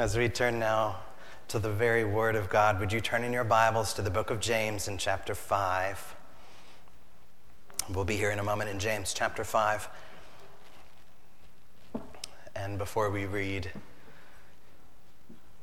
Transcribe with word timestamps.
As 0.00 0.16
we 0.16 0.30
turn 0.30 0.58
now 0.58 1.00
to 1.48 1.58
the 1.58 1.68
very 1.68 2.04
Word 2.04 2.34
of 2.34 2.48
God, 2.48 2.80
would 2.80 2.90
you 2.90 3.02
turn 3.02 3.22
in 3.22 3.34
your 3.34 3.44
Bibles 3.44 3.92
to 3.92 4.00
the 4.00 4.08
book 4.08 4.30
of 4.30 4.40
James 4.40 4.88
in 4.88 4.96
chapter 4.96 5.34
5? 5.34 6.16
We'll 7.90 8.06
be 8.06 8.16
here 8.16 8.30
in 8.30 8.38
a 8.38 8.42
moment 8.42 8.70
in 8.70 8.78
James 8.78 9.12
chapter 9.12 9.44
5. 9.44 9.90
And 12.56 12.78
before 12.78 13.10
we 13.10 13.26
read, 13.26 13.72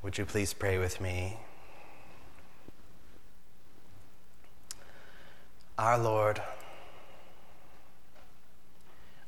would 0.03 0.19
you 0.19 0.25
please 0.25 0.53
pray 0.53 0.77
with 0.77 1.01
me? 1.01 1.37
Our 5.79 5.97
Lord, 5.97 6.43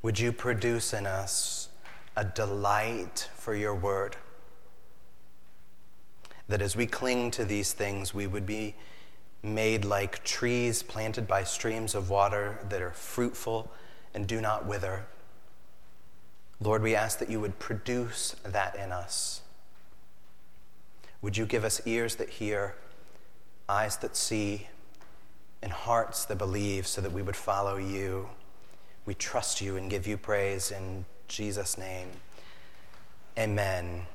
would 0.04 0.20
you 0.20 0.32
produce 0.32 0.94
in 0.94 1.08
us 1.08 1.70
a 2.16 2.24
delight 2.24 3.28
for 3.34 3.56
your 3.56 3.74
word? 3.74 4.16
That 6.50 6.62
as 6.62 6.76
we 6.76 6.86
cling 6.86 7.32
to 7.32 7.46
these 7.46 7.72
things, 7.72 8.14
we 8.14 8.28
would 8.28 8.46
be 8.46 8.76
made 9.42 9.86
like 9.86 10.24
trees 10.26 10.84
planted 10.84 11.28
by 11.28 11.44
streams 11.44 11.96
of 11.96 12.10
water 12.10 12.60
that 12.68 12.82
are 12.82 12.92
fruitful 12.92 13.72
and 14.14 14.28
do 14.28 14.42
not 14.42 14.66
wither. 14.66 15.06
Lord, 16.60 16.82
we 16.82 16.94
ask 16.96 17.20
that 17.20 17.30
you 17.30 17.40
would 17.40 17.58
produce 17.60 18.36
that 18.44 18.76
in 18.76 18.92
us. 18.92 19.42
Would 21.22 21.38
you 21.38 21.46
give 21.46 21.64
us 21.64 21.82
ears 21.86 22.16
that 22.16 22.30
hear, 22.30 22.76
eyes 23.70 23.98
that 23.98 24.18
see, 24.18 24.68
and 25.62 25.72
hearts 25.72 26.26
that 26.26 26.38
believe 26.38 26.88
so 26.88 27.00
that 27.00 27.12
we 27.12 27.22
would 27.22 27.36
follow 27.36 27.78
you? 27.78 28.28
We 29.06 29.14
trust 29.14 29.62
you 29.62 29.78
and 29.78 29.90
give 29.90 30.08
you 30.08 30.18
praise 30.18 30.72
in 30.72 31.06
Jesus' 31.28 31.78
name. 31.78 32.10
Amen. 33.38 34.06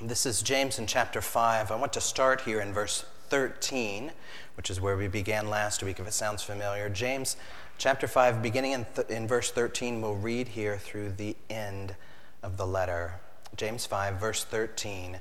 This 0.00 0.26
is 0.26 0.42
James 0.42 0.80
in 0.80 0.88
chapter 0.88 1.20
5. 1.20 1.70
I 1.70 1.76
want 1.76 1.92
to 1.92 2.00
start 2.00 2.40
here 2.40 2.60
in 2.60 2.72
verse 2.72 3.04
13, 3.28 4.10
which 4.56 4.68
is 4.68 4.80
where 4.80 4.96
we 4.96 5.06
began 5.06 5.48
last 5.48 5.84
week, 5.84 6.00
if 6.00 6.06
it 6.08 6.12
sounds 6.12 6.42
familiar. 6.42 6.88
James 6.88 7.36
chapter 7.78 8.08
5, 8.08 8.42
beginning 8.42 8.72
in, 8.72 8.86
th- 8.96 9.06
in 9.06 9.28
verse 9.28 9.52
13, 9.52 10.02
we'll 10.02 10.16
read 10.16 10.48
here 10.48 10.78
through 10.78 11.12
the 11.12 11.36
end 11.48 11.94
of 12.42 12.56
the 12.56 12.66
letter. 12.66 13.20
James 13.54 13.86
5, 13.86 14.18
verse 14.18 14.42
13. 14.42 15.18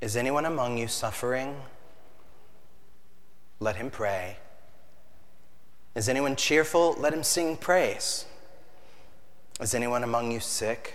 Is 0.00 0.16
anyone 0.16 0.44
among 0.44 0.78
you 0.78 0.86
suffering? 0.86 1.56
Let 3.58 3.74
him 3.74 3.90
pray. 3.90 4.36
Is 5.96 6.08
anyone 6.08 6.36
cheerful? 6.36 6.94
Let 6.96 7.12
him 7.12 7.24
sing 7.24 7.56
praise. 7.56 8.24
Is 9.60 9.74
anyone 9.74 10.04
among 10.04 10.30
you 10.30 10.38
sick? 10.38 10.94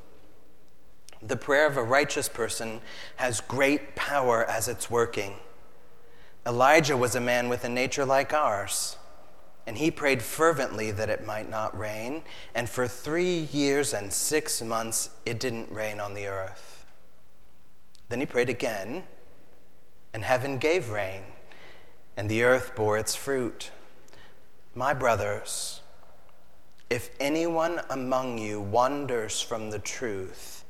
The 1.23 1.37
prayer 1.37 1.67
of 1.67 1.77
a 1.77 1.83
righteous 1.83 2.27
person 2.27 2.81
has 3.17 3.41
great 3.41 3.95
power 3.95 4.43
as 4.43 4.67
it's 4.67 4.89
working. 4.89 5.35
Elijah 6.47 6.97
was 6.97 7.15
a 7.15 7.21
man 7.21 7.47
with 7.47 7.63
a 7.63 7.69
nature 7.69 8.05
like 8.05 8.33
ours, 8.33 8.97
and 9.67 9.77
he 9.77 9.91
prayed 9.91 10.23
fervently 10.23 10.89
that 10.89 11.09
it 11.09 11.25
might 11.25 11.47
not 11.47 11.77
rain, 11.77 12.23
and 12.55 12.67
for 12.67 12.87
three 12.87 13.47
years 13.51 13.93
and 13.93 14.11
six 14.11 14.61
months 14.61 15.11
it 15.23 15.39
didn't 15.39 15.71
rain 15.71 15.99
on 15.99 16.15
the 16.15 16.25
earth. 16.25 16.85
Then 18.09 18.19
he 18.19 18.25
prayed 18.25 18.49
again, 18.49 19.03
and 20.13 20.23
heaven 20.23 20.57
gave 20.57 20.89
rain, 20.89 21.21
and 22.17 22.27
the 22.27 22.43
earth 22.43 22.75
bore 22.75 22.97
its 22.97 23.15
fruit. 23.15 23.69
My 24.73 24.95
brothers, 24.95 25.81
if 26.89 27.11
anyone 27.19 27.81
among 27.91 28.39
you 28.39 28.59
wanders 28.59 29.39
from 29.39 29.69
the 29.69 29.79
truth, 29.79 30.60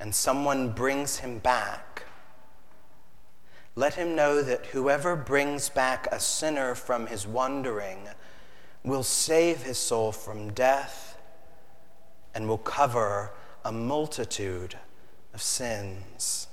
and 0.00 0.14
someone 0.14 0.70
brings 0.70 1.18
him 1.18 1.38
back, 1.38 2.04
let 3.74 3.94
him 3.94 4.14
know 4.14 4.42
that 4.42 4.66
whoever 4.66 5.16
brings 5.16 5.68
back 5.68 6.06
a 6.10 6.20
sinner 6.20 6.74
from 6.74 7.06
his 7.06 7.26
wandering 7.26 8.08
will 8.84 9.02
save 9.02 9.62
his 9.62 9.78
soul 9.78 10.12
from 10.12 10.52
death 10.52 11.18
and 12.34 12.48
will 12.48 12.58
cover 12.58 13.32
a 13.64 13.72
multitude 13.72 14.76
of 15.34 15.42
sins. 15.42 16.46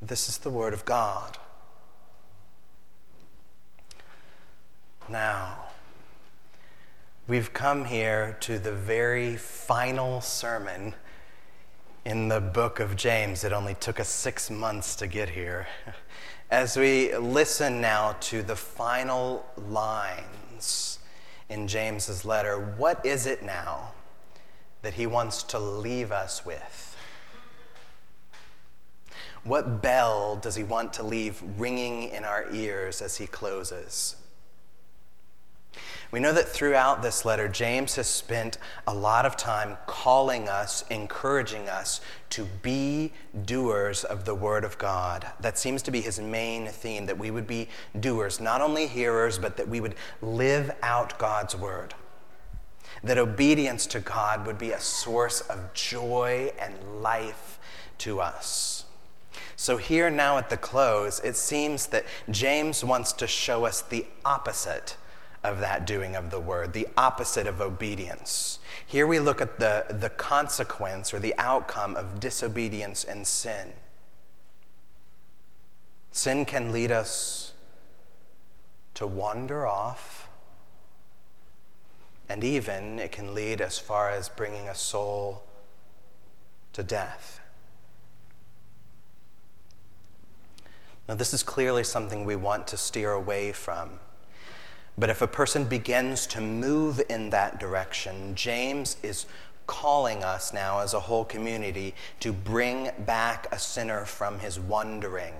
This 0.00 0.28
is 0.28 0.38
the 0.38 0.50
Word 0.50 0.72
of 0.72 0.84
God. 0.84 1.38
Now, 5.08 5.68
We've 7.28 7.52
come 7.52 7.84
here 7.84 8.38
to 8.40 8.58
the 8.58 8.72
very 8.72 9.36
final 9.36 10.22
sermon 10.22 10.94
in 12.06 12.28
the 12.28 12.40
book 12.40 12.80
of 12.80 12.96
James. 12.96 13.44
It 13.44 13.52
only 13.52 13.74
took 13.74 14.00
us 14.00 14.08
six 14.08 14.48
months 14.50 14.96
to 14.96 15.06
get 15.06 15.28
here. 15.28 15.66
As 16.50 16.74
we 16.74 17.14
listen 17.14 17.82
now 17.82 18.16
to 18.20 18.42
the 18.42 18.56
final 18.56 19.44
lines 19.58 21.00
in 21.50 21.68
James's 21.68 22.24
letter, 22.24 22.58
what 22.58 23.04
is 23.04 23.26
it 23.26 23.42
now 23.42 23.92
that 24.80 24.94
he 24.94 25.06
wants 25.06 25.42
to 25.42 25.58
leave 25.58 26.10
us 26.10 26.46
with? 26.46 26.96
What 29.44 29.82
bell 29.82 30.36
does 30.36 30.54
he 30.54 30.64
want 30.64 30.94
to 30.94 31.02
leave 31.02 31.42
ringing 31.58 32.04
in 32.04 32.24
our 32.24 32.50
ears 32.50 33.02
as 33.02 33.18
he 33.18 33.26
closes? 33.26 34.16
We 36.10 36.20
know 36.20 36.32
that 36.32 36.48
throughout 36.48 37.02
this 37.02 37.26
letter, 37.26 37.48
James 37.48 37.96
has 37.96 38.06
spent 38.06 38.56
a 38.86 38.94
lot 38.94 39.26
of 39.26 39.36
time 39.36 39.76
calling 39.86 40.48
us, 40.48 40.82
encouraging 40.88 41.68
us 41.68 42.00
to 42.30 42.46
be 42.62 43.12
doers 43.44 44.04
of 44.04 44.24
the 44.24 44.34
Word 44.34 44.64
of 44.64 44.78
God. 44.78 45.26
That 45.40 45.58
seems 45.58 45.82
to 45.82 45.90
be 45.90 46.00
his 46.00 46.18
main 46.18 46.68
theme, 46.68 47.04
that 47.06 47.18
we 47.18 47.30
would 47.30 47.46
be 47.46 47.68
doers, 48.00 48.40
not 48.40 48.62
only 48.62 48.86
hearers, 48.86 49.38
but 49.38 49.58
that 49.58 49.68
we 49.68 49.80
would 49.80 49.96
live 50.22 50.70
out 50.82 51.18
God's 51.18 51.54
Word. 51.54 51.94
That 53.04 53.18
obedience 53.18 53.86
to 53.88 54.00
God 54.00 54.46
would 54.46 54.58
be 54.58 54.70
a 54.70 54.80
source 54.80 55.42
of 55.42 55.74
joy 55.74 56.52
and 56.58 57.02
life 57.02 57.58
to 57.98 58.20
us. 58.20 58.86
So, 59.56 59.76
here 59.76 60.08
now 60.08 60.38
at 60.38 60.48
the 60.48 60.56
close, 60.56 61.20
it 61.20 61.36
seems 61.36 61.88
that 61.88 62.06
James 62.30 62.82
wants 62.82 63.12
to 63.14 63.26
show 63.26 63.66
us 63.66 63.82
the 63.82 64.06
opposite 64.24 64.96
of 65.44 65.60
that 65.60 65.86
doing 65.86 66.16
of 66.16 66.30
the 66.30 66.40
word, 66.40 66.72
the 66.72 66.88
opposite 66.96 67.46
of 67.46 67.60
obedience. 67.60 68.58
Here 68.86 69.06
we 69.06 69.20
look 69.20 69.40
at 69.40 69.58
the, 69.58 69.86
the 69.88 70.10
consequence 70.10 71.14
or 71.14 71.18
the 71.18 71.34
outcome 71.38 71.96
of 71.96 72.20
disobedience 72.20 73.04
and 73.04 73.26
sin. 73.26 73.72
Sin 76.10 76.44
can 76.44 76.72
lead 76.72 76.90
us 76.90 77.52
to 78.94 79.06
wander 79.06 79.66
off, 79.66 80.28
and 82.28 82.42
even 82.42 82.98
it 82.98 83.12
can 83.12 83.34
lead 83.34 83.60
as 83.60 83.78
far 83.78 84.10
as 84.10 84.28
bringing 84.28 84.68
a 84.68 84.74
soul 84.74 85.44
to 86.72 86.82
death. 86.82 87.40
Now, 91.08 91.14
this 91.14 91.32
is 91.32 91.42
clearly 91.42 91.84
something 91.84 92.24
we 92.24 92.36
want 92.36 92.66
to 92.66 92.76
steer 92.76 93.12
away 93.12 93.52
from. 93.52 94.00
But 94.98 95.10
if 95.10 95.22
a 95.22 95.28
person 95.28 95.64
begins 95.64 96.26
to 96.28 96.40
move 96.40 97.00
in 97.08 97.30
that 97.30 97.60
direction, 97.60 98.34
James 98.34 98.96
is 99.02 99.26
calling 99.68 100.24
us 100.24 100.52
now 100.52 100.80
as 100.80 100.92
a 100.92 100.98
whole 100.98 101.24
community 101.24 101.94
to 102.18 102.32
bring 102.32 102.90
back 103.06 103.46
a 103.52 103.58
sinner 103.60 104.04
from 104.04 104.40
his 104.40 104.58
wandering. 104.58 105.34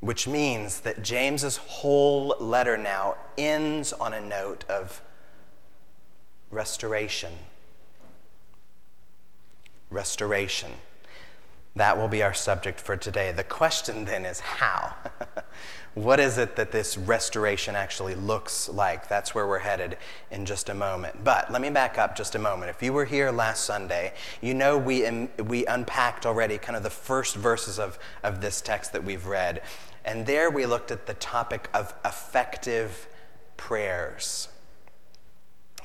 Which 0.00 0.26
means 0.26 0.80
that 0.80 1.02
James's 1.02 1.58
whole 1.58 2.34
letter 2.40 2.76
now 2.76 3.16
ends 3.38 3.92
on 3.92 4.12
a 4.12 4.20
note 4.20 4.64
of 4.68 5.00
restoration. 6.50 7.32
Restoration. 9.90 10.72
That 11.76 11.98
will 11.98 12.08
be 12.08 12.22
our 12.22 12.34
subject 12.34 12.80
for 12.80 12.96
today. 12.96 13.30
The 13.32 13.44
question 13.44 14.04
then 14.04 14.24
is 14.24 14.40
how? 14.40 14.94
what 15.94 16.18
is 16.18 16.38
it 16.38 16.56
that 16.56 16.72
this 16.72 16.98
restoration 16.98 17.76
actually 17.76 18.16
looks 18.16 18.68
like? 18.68 19.08
That's 19.08 19.34
where 19.34 19.46
we're 19.46 19.60
headed 19.60 19.96
in 20.30 20.44
just 20.44 20.68
a 20.68 20.74
moment. 20.74 21.22
But 21.22 21.52
let 21.52 21.62
me 21.62 21.70
back 21.70 21.98
up 21.98 22.16
just 22.16 22.34
a 22.34 22.38
moment. 22.38 22.70
If 22.70 22.82
you 22.82 22.92
were 22.92 23.04
here 23.04 23.30
last 23.30 23.64
Sunday, 23.64 24.12
you 24.40 24.54
know 24.54 24.76
we, 24.76 25.28
we 25.38 25.64
unpacked 25.66 26.26
already 26.26 26.58
kind 26.58 26.76
of 26.76 26.82
the 26.82 26.90
first 26.90 27.36
verses 27.36 27.78
of, 27.78 27.98
of 28.24 28.40
this 28.40 28.60
text 28.60 28.92
that 28.92 29.04
we've 29.04 29.26
read. 29.26 29.62
And 30.04 30.26
there 30.26 30.50
we 30.50 30.66
looked 30.66 30.90
at 30.90 31.06
the 31.06 31.14
topic 31.14 31.70
of 31.72 31.94
effective 32.04 33.06
prayers 33.56 34.48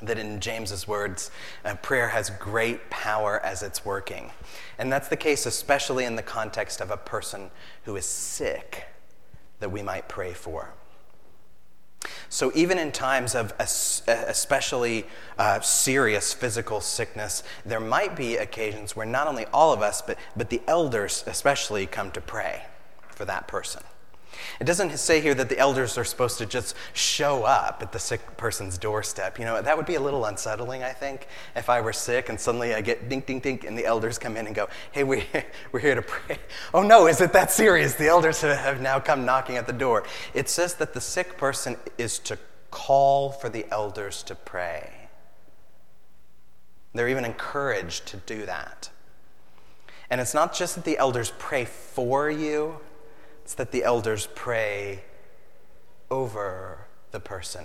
that 0.02 0.18
in 0.18 0.40
James's 0.40 0.88
words, 0.88 1.30
uh, 1.64 1.74
prayer 1.76 2.08
has 2.08 2.30
great 2.30 2.90
power 2.90 3.38
as 3.44 3.62
it's 3.62 3.84
working. 3.84 4.32
And 4.78 4.90
that's 4.90 5.08
the 5.08 5.16
case 5.16 5.46
especially 5.46 6.04
in 6.04 6.16
the 6.16 6.22
context 6.22 6.80
of 6.80 6.90
a 6.90 6.96
person 6.96 7.50
who 7.84 7.96
is 7.96 8.06
sick 8.06 8.86
that 9.60 9.70
we 9.70 9.82
might 9.82 10.08
pray 10.08 10.32
for. 10.32 10.74
So, 12.28 12.50
even 12.54 12.78
in 12.78 12.92
times 12.92 13.34
of 13.34 13.52
especially 13.58 15.06
uh, 15.38 15.60
serious 15.60 16.32
physical 16.32 16.80
sickness, 16.80 17.42
there 17.66 17.80
might 17.80 18.16
be 18.16 18.36
occasions 18.36 18.96
where 18.96 19.06
not 19.06 19.26
only 19.26 19.46
all 19.46 19.72
of 19.72 19.82
us, 19.82 20.00
but, 20.00 20.16
but 20.36 20.48
the 20.48 20.62
elders 20.66 21.24
especially 21.26 21.86
come 21.86 22.10
to 22.12 22.20
pray 22.20 22.62
for 23.10 23.24
that 23.26 23.48
person. 23.48 23.82
It 24.60 24.64
doesn't 24.64 24.96
say 24.98 25.20
here 25.20 25.34
that 25.34 25.48
the 25.48 25.58
elders 25.58 25.96
are 25.98 26.04
supposed 26.04 26.38
to 26.38 26.46
just 26.46 26.76
show 26.92 27.44
up 27.44 27.82
at 27.82 27.92
the 27.92 27.98
sick 27.98 28.36
person's 28.36 28.78
doorstep. 28.78 29.38
You 29.38 29.44
know, 29.44 29.60
that 29.60 29.76
would 29.76 29.86
be 29.86 29.94
a 29.94 30.00
little 30.00 30.24
unsettling, 30.24 30.82
I 30.82 30.92
think, 30.92 31.26
if 31.56 31.68
I 31.68 31.80
were 31.80 31.92
sick 31.92 32.28
and 32.28 32.38
suddenly 32.38 32.74
I 32.74 32.80
get 32.80 33.08
ding, 33.08 33.20
ding, 33.20 33.40
ding, 33.40 33.64
and 33.66 33.76
the 33.76 33.86
elders 33.86 34.18
come 34.18 34.36
in 34.36 34.46
and 34.46 34.54
go, 34.54 34.68
hey, 34.92 35.04
we, 35.04 35.24
we're 35.72 35.80
here 35.80 35.94
to 35.94 36.02
pray. 36.02 36.38
Oh 36.74 36.82
no, 36.82 37.06
is 37.06 37.20
it 37.20 37.32
that 37.32 37.50
serious? 37.50 37.94
The 37.94 38.08
elders 38.08 38.40
have 38.42 38.80
now 38.80 39.00
come 39.00 39.24
knocking 39.24 39.56
at 39.56 39.66
the 39.66 39.72
door. 39.72 40.04
It 40.34 40.48
says 40.48 40.74
that 40.74 40.94
the 40.94 41.00
sick 41.00 41.36
person 41.36 41.76
is 41.98 42.18
to 42.20 42.38
call 42.70 43.32
for 43.32 43.48
the 43.48 43.66
elders 43.70 44.22
to 44.24 44.34
pray. 44.34 44.92
They're 46.92 47.08
even 47.08 47.24
encouraged 47.24 48.06
to 48.06 48.16
do 48.18 48.46
that. 48.46 48.90
And 50.08 50.20
it's 50.20 50.34
not 50.34 50.54
just 50.54 50.74
that 50.74 50.84
the 50.84 50.98
elders 50.98 51.32
pray 51.38 51.64
for 51.64 52.28
you, 52.28 52.78
it's 53.42 53.54
that 53.54 53.72
the 53.72 53.84
elders 53.84 54.28
pray 54.34 55.02
over 56.10 56.86
the 57.10 57.20
person. 57.20 57.64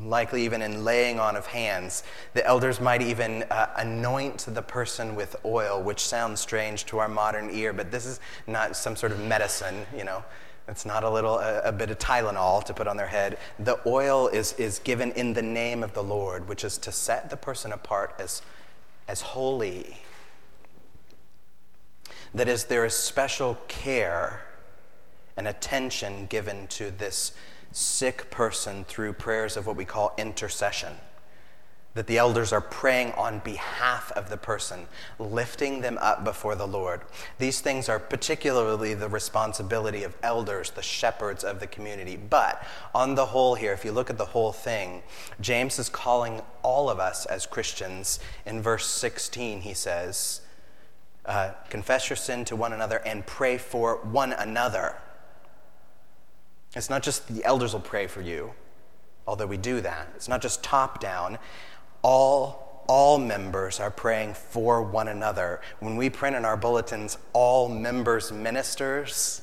Likely, 0.00 0.44
even 0.44 0.60
in 0.60 0.84
laying 0.84 1.18
on 1.18 1.34
of 1.34 1.46
hands, 1.46 2.02
the 2.34 2.46
elders 2.46 2.80
might 2.80 3.00
even 3.00 3.44
uh, 3.44 3.68
anoint 3.76 4.46
the 4.48 4.62
person 4.62 5.16
with 5.16 5.34
oil, 5.44 5.82
which 5.82 6.00
sounds 6.00 6.40
strange 6.40 6.84
to 6.86 6.98
our 6.98 7.08
modern 7.08 7.50
ear, 7.50 7.72
but 7.72 7.90
this 7.90 8.04
is 8.04 8.20
not 8.46 8.76
some 8.76 8.96
sort 8.96 9.12
of 9.12 9.20
medicine, 9.20 9.86
you 9.96 10.04
know. 10.04 10.22
It's 10.68 10.84
not 10.84 11.02
a 11.02 11.10
little, 11.10 11.38
a, 11.38 11.62
a, 11.62 11.72
bit 11.72 11.90
of 11.90 11.98
Tylenol 11.98 12.62
to 12.64 12.74
put 12.74 12.86
on 12.86 12.98
their 12.98 13.06
head. 13.06 13.38
The 13.58 13.80
oil 13.86 14.28
is, 14.28 14.52
is 14.54 14.78
given 14.80 15.12
in 15.12 15.32
the 15.32 15.40
name 15.40 15.82
of 15.82 15.94
the 15.94 16.02
Lord, 16.02 16.46
which 16.46 16.62
is 16.62 16.76
to 16.78 16.92
set 16.92 17.30
the 17.30 17.38
person 17.38 17.72
apart 17.72 18.14
as, 18.18 18.42
as 19.08 19.22
holy 19.22 20.02
that 22.34 22.48
is, 22.48 22.64
there 22.64 22.84
is 22.84 22.94
special 22.94 23.58
care 23.68 24.42
and 25.36 25.46
attention 25.46 26.26
given 26.26 26.66
to 26.66 26.90
this 26.90 27.32
sick 27.72 28.30
person 28.30 28.84
through 28.84 29.12
prayers 29.12 29.56
of 29.56 29.66
what 29.66 29.76
we 29.76 29.84
call 29.84 30.14
intercession. 30.18 30.94
That 31.94 32.06
the 32.06 32.18
elders 32.18 32.52
are 32.52 32.60
praying 32.60 33.12
on 33.12 33.40
behalf 33.40 34.12
of 34.12 34.30
the 34.30 34.36
person, 34.36 34.86
lifting 35.18 35.80
them 35.80 35.98
up 36.00 36.22
before 36.22 36.54
the 36.54 36.66
Lord. 36.66 37.00
These 37.38 37.60
things 37.60 37.88
are 37.88 37.98
particularly 37.98 38.94
the 38.94 39.08
responsibility 39.08 40.04
of 40.04 40.16
elders, 40.22 40.70
the 40.70 40.82
shepherds 40.82 41.42
of 41.42 41.60
the 41.60 41.66
community. 41.66 42.16
But 42.16 42.64
on 42.94 43.14
the 43.14 43.26
whole, 43.26 43.54
here, 43.54 43.72
if 43.72 43.84
you 43.84 43.92
look 43.92 44.10
at 44.10 44.18
the 44.18 44.26
whole 44.26 44.52
thing, 44.52 45.02
James 45.40 45.78
is 45.78 45.88
calling 45.88 46.42
all 46.62 46.88
of 46.90 47.00
us 47.00 47.26
as 47.26 47.46
Christians. 47.46 48.20
In 48.46 48.62
verse 48.62 48.86
16, 48.86 49.62
he 49.62 49.74
says, 49.74 50.42
uh, 51.28 51.52
confess 51.68 52.08
your 52.08 52.16
sin 52.16 52.44
to 52.46 52.56
one 52.56 52.72
another 52.72 52.96
and 53.04 53.24
pray 53.26 53.58
for 53.58 53.98
one 53.98 54.32
another. 54.32 54.96
It's 56.74 56.88
not 56.88 57.02
just 57.02 57.28
the 57.28 57.44
elders 57.44 57.74
will 57.74 57.80
pray 57.80 58.06
for 58.06 58.22
you, 58.22 58.54
although 59.26 59.46
we 59.46 59.58
do 59.58 59.82
that. 59.82 60.08
It's 60.16 60.28
not 60.28 60.40
just 60.40 60.64
top 60.64 61.00
down. 61.00 61.38
All, 62.00 62.82
all 62.88 63.18
members 63.18 63.78
are 63.78 63.90
praying 63.90 64.34
for 64.34 64.82
one 64.82 65.08
another. 65.08 65.60
When 65.80 65.96
we 65.96 66.08
print 66.08 66.34
in 66.34 66.46
our 66.46 66.56
bulletins, 66.56 67.18
all 67.34 67.68
members 67.68 68.32
ministers, 68.32 69.42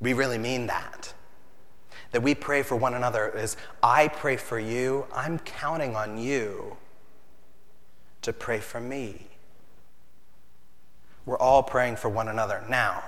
we 0.00 0.12
really 0.12 0.38
mean 0.38 0.68
that. 0.68 1.14
That 2.12 2.22
we 2.22 2.36
pray 2.36 2.62
for 2.62 2.76
one 2.76 2.94
another 2.94 3.28
is 3.28 3.56
I 3.82 4.06
pray 4.06 4.36
for 4.36 4.60
you, 4.60 5.06
I'm 5.12 5.40
counting 5.40 5.96
on 5.96 6.16
you 6.16 6.76
to 8.22 8.32
pray 8.32 8.60
for 8.60 8.80
me. 8.80 9.33
We're 11.26 11.38
all 11.38 11.62
praying 11.62 11.96
for 11.96 12.08
one 12.08 12.28
another. 12.28 12.62
Now, 12.68 13.02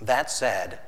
that 0.00 0.30
said, 0.30 0.78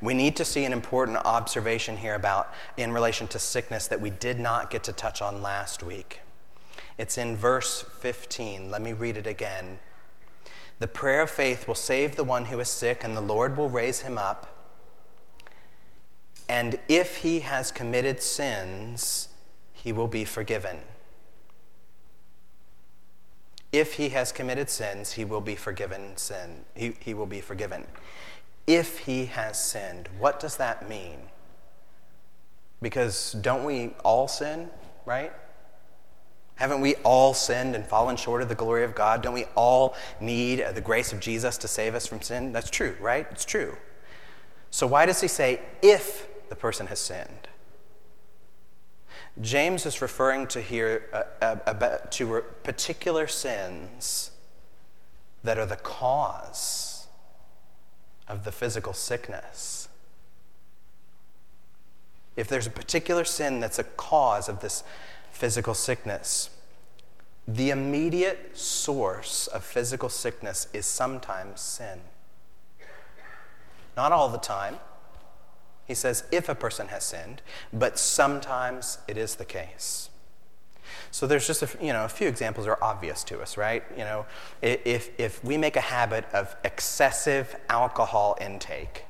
we 0.00 0.14
need 0.14 0.36
to 0.36 0.44
see 0.44 0.64
an 0.64 0.72
important 0.72 1.18
observation 1.18 1.96
here 1.96 2.14
about 2.14 2.52
in 2.76 2.92
relation 2.92 3.26
to 3.28 3.38
sickness 3.38 3.86
that 3.88 4.00
we 4.00 4.10
did 4.10 4.38
not 4.38 4.70
get 4.70 4.84
to 4.84 4.92
touch 4.92 5.20
on 5.22 5.42
last 5.42 5.82
week. 5.82 6.20
It's 6.98 7.18
in 7.18 7.36
verse 7.36 7.84
15. 8.00 8.70
Let 8.70 8.82
me 8.82 8.92
read 8.92 9.16
it 9.16 9.26
again. 9.26 9.78
The 10.78 10.86
prayer 10.86 11.22
of 11.22 11.30
faith 11.30 11.66
will 11.66 11.74
save 11.74 12.16
the 12.16 12.24
one 12.24 12.46
who 12.46 12.60
is 12.60 12.68
sick, 12.68 13.02
and 13.02 13.16
the 13.16 13.20
Lord 13.20 13.56
will 13.56 13.70
raise 13.70 14.00
him 14.00 14.18
up. 14.18 14.46
And 16.48 16.78
if 16.88 17.18
he 17.18 17.40
has 17.40 17.72
committed 17.72 18.22
sins, 18.22 19.28
he 19.72 19.92
will 19.92 20.08
be 20.08 20.24
forgiven. 20.24 20.78
If 23.74 23.94
he 23.94 24.10
has 24.10 24.30
committed 24.30 24.70
sins, 24.70 25.14
he 25.14 25.24
will 25.24 25.40
be 25.40 25.56
forgiven 25.56 26.16
sin. 26.16 26.64
He, 26.76 26.94
he 27.00 27.12
will 27.12 27.26
be 27.26 27.40
forgiven. 27.40 27.88
If 28.68 29.00
he 29.00 29.26
has 29.26 29.60
sinned, 29.60 30.08
what 30.16 30.38
does 30.38 30.58
that 30.58 30.88
mean? 30.88 31.18
Because 32.80 33.32
don't 33.32 33.64
we 33.64 33.90
all 34.04 34.28
sin, 34.28 34.70
right? 35.04 35.32
Haven't 36.54 36.82
we 36.82 36.94
all 37.02 37.34
sinned 37.34 37.74
and 37.74 37.84
fallen 37.84 38.14
short 38.14 38.42
of 38.42 38.48
the 38.48 38.54
glory 38.54 38.84
of 38.84 38.94
God? 38.94 39.24
Don't 39.24 39.34
we 39.34 39.46
all 39.56 39.96
need 40.20 40.64
the 40.72 40.80
grace 40.80 41.12
of 41.12 41.18
Jesus 41.18 41.58
to 41.58 41.66
save 41.66 41.96
us 41.96 42.06
from 42.06 42.22
sin? 42.22 42.52
That's 42.52 42.70
true, 42.70 42.94
right? 43.00 43.26
It's 43.32 43.44
true. 43.44 43.76
So 44.70 44.86
why 44.86 45.04
does 45.04 45.20
he 45.20 45.26
say 45.26 45.60
if 45.82 46.28
the 46.48 46.54
person 46.54 46.86
has 46.86 47.00
sinned? 47.00 47.48
James 49.40 49.84
is 49.84 50.00
referring 50.00 50.46
to 50.46 50.60
here 50.60 51.26
uh, 51.42 51.56
uh, 51.66 51.98
to 52.10 52.42
particular 52.62 53.26
sins 53.26 54.30
that 55.42 55.58
are 55.58 55.66
the 55.66 55.76
cause 55.76 57.08
of 58.28 58.44
the 58.44 58.52
physical 58.52 58.92
sickness. 58.92 59.88
If 62.36 62.48
there's 62.48 62.66
a 62.66 62.70
particular 62.70 63.24
sin 63.24 63.60
that's 63.60 63.78
a 63.78 63.84
cause 63.84 64.48
of 64.48 64.60
this 64.60 64.84
physical 65.32 65.74
sickness, 65.74 66.50
the 67.46 67.70
immediate 67.70 68.56
source 68.56 69.46
of 69.48 69.64
physical 69.64 70.08
sickness 70.08 70.68
is 70.72 70.86
sometimes 70.86 71.60
sin. 71.60 72.00
Not 73.96 74.12
all 74.12 74.28
the 74.28 74.38
time. 74.38 74.78
He 75.86 75.94
says, 75.94 76.24
if 76.32 76.48
a 76.48 76.54
person 76.54 76.88
has 76.88 77.04
sinned, 77.04 77.42
but 77.72 77.98
sometimes 77.98 78.98
it 79.06 79.16
is 79.16 79.34
the 79.36 79.44
case. 79.44 80.08
So 81.10 81.26
there's 81.26 81.46
just 81.46 81.62
a, 81.62 81.68
you 81.84 81.92
know, 81.92 82.04
a 82.04 82.08
few 82.08 82.26
examples 82.26 82.66
are 82.66 82.78
obvious 82.82 83.22
to 83.24 83.40
us, 83.40 83.56
right? 83.56 83.84
You 83.96 84.04
know, 84.04 84.26
if, 84.62 85.10
if 85.18 85.44
we 85.44 85.56
make 85.56 85.76
a 85.76 85.80
habit 85.80 86.24
of 86.32 86.56
excessive 86.64 87.54
alcohol 87.68 88.36
intake, 88.40 89.04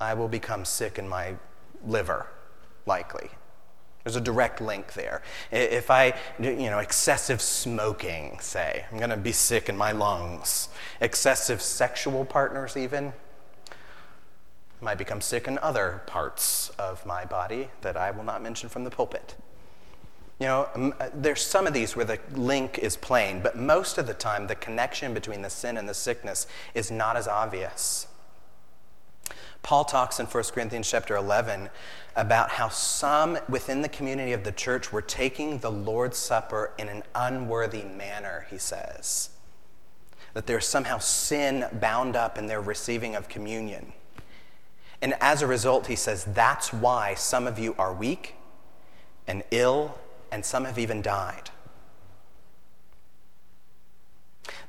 I 0.00 0.14
will 0.14 0.28
become 0.28 0.64
sick 0.64 0.98
in 0.98 1.08
my 1.08 1.36
liver, 1.84 2.26
likely. 2.86 3.30
There's 4.04 4.16
a 4.16 4.20
direct 4.20 4.60
link 4.60 4.92
there. 4.92 5.22
If 5.50 5.90
I, 5.90 6.14
you 6.38 6.70
know, 6.70 6.78
excessive 6.78 7.42
smoking, 7.42 8.38
say, 8.40 8.84
I'm 8.90 8.98
going 8.98 9.10
to 9.10 9.16
be 9.16 9.32
sick 9.32 9.68
in 9.68 9.76
my 9.76 9.92
lungs. 9.92 10.68
Excessive 11.00 11.60
sexual 11.60 12.24
partners, 12.24 12.76
even, 12.76 13.12
might 14.80 14.98
become 14.98 15.20
sick 15.20 15.48
in 15.48 15.58
other 15.58 16.02
parts 16.06 16.70
of 16.78 17.04
my 17.04 17.24
body 17.24 17.68
that 17.80 17.96
I 17.96 18.10
will 18.10 18.24
not 18.24 18.42
mention 18.42 18.68
from 18.68 18.84
the 18.84 18.90
pulpit. 18.90 19.34
You 20.38 20.46
know, 20.46 20.92
uh, 21.00 21.10
there's 21.12 21.44
some 21.44 21.66
of 21.66 21.72
these 21.72 21.96
where 21.96 22.04
the 22.04 22.20
link 22.32 22.78
is 22.78 22.96
plain, 22.96 23.40
but 23.42 23.56
most 23.56 23.98
of 23.98 24.06
the 24.06 24.14
time 24.14 24.46
the 24.46 24.54
connection 24.54 25.12
between 25.12 25.42
the 25.42 25.50
sin 25.50 25.76
and 25.76 25.88
the 25.88 25.94
sickness 25.94 26.46
is 26.74 26.90
not 26.90 27.16
as 27.16 27.26
obvious. 27.26 28.06
Paul 29.62 29.84
talks 29.84 30.20
in 30.20 30.26
1 30.26 30.44
Corinthians 30.54 30.88
chapter 30.88 31.16
11 31.16 31.68
about 32.14 32.50
how 32.50 32.68
some 32.68 33.38
within 33.48 33.82
the 33.82 33.88
community 33.88 34.32
of 34.32 34.44
the 34.44 34.52
church 34.52 34.92
were 34.92 35.02
taking 35.02 35.58
the 35.58 35.70
Lord's 35.70 36.18
Supper 36.18 36.72
in 36.78 36.88
an 36.88 37.02
unworthy 37.14 37.82
manner, 37.82 38.46
he 38.48 38.58
says. 38.58 39.30
that 40.34 40.46
there's 40.46 40.68
somehow 40.68 40.98
sin 40.98 41.66
bound 41.80 42.14
up 42.14 42.38
in 42.38 42.46
their 42.46 42.60
receiving 42.60 43.16
of 43.16 43.28
communion. 43.28 43.92
And 45.00 45.14
as 45.20 45.42
a 45.42 45.46
result, 45.46 45.86
he 45.86 45.96
says, 45.96 46.24
that's 46.24 46.72
why 46.72 47.14
some 47.14 47.46
of 47.46 47.58
you 47.58 47.74
are 47.78 47.92
weak 47.92 48.34
and 49.26 49.42
ill, 49.50 49.96
and 50.32 50.44
some 50.44 50.64
have 50.64 50.78
even 50.78 51.02
died. 51.02 51.50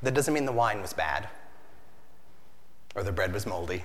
That 0.02 0.14
doesn't 0.14 0.34
mean 0.34 0.46
the 0.46 0.52
wine 0.52 0.82
was 0.82 0.94
bad 0.94 1.30
or 2.96 3.04
the 3.04 3.12
bread 3.12 3.34
was 3.34 3.46
moldy. 3.46 3.84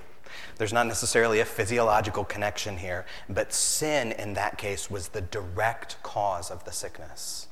There's 0.57 0.73
not 0.73 0.87
necessarily 0.87 1.39
a 1.39 1.45
physiological 1.45 2.25
connection 2.25 2.77
here, 2.77 3.05
but 3.29 3.53
sin 3.53 4.11
in 4.13 4.33
that 4.33 4.57
case 4.57 4.89
was 4.89 5.09
the 5.09 5.21
direct 5.21 6.01
cause 6.03 6.49
of 6.51 6.63
the 6.65 6.71
sickness. 6.71 7.47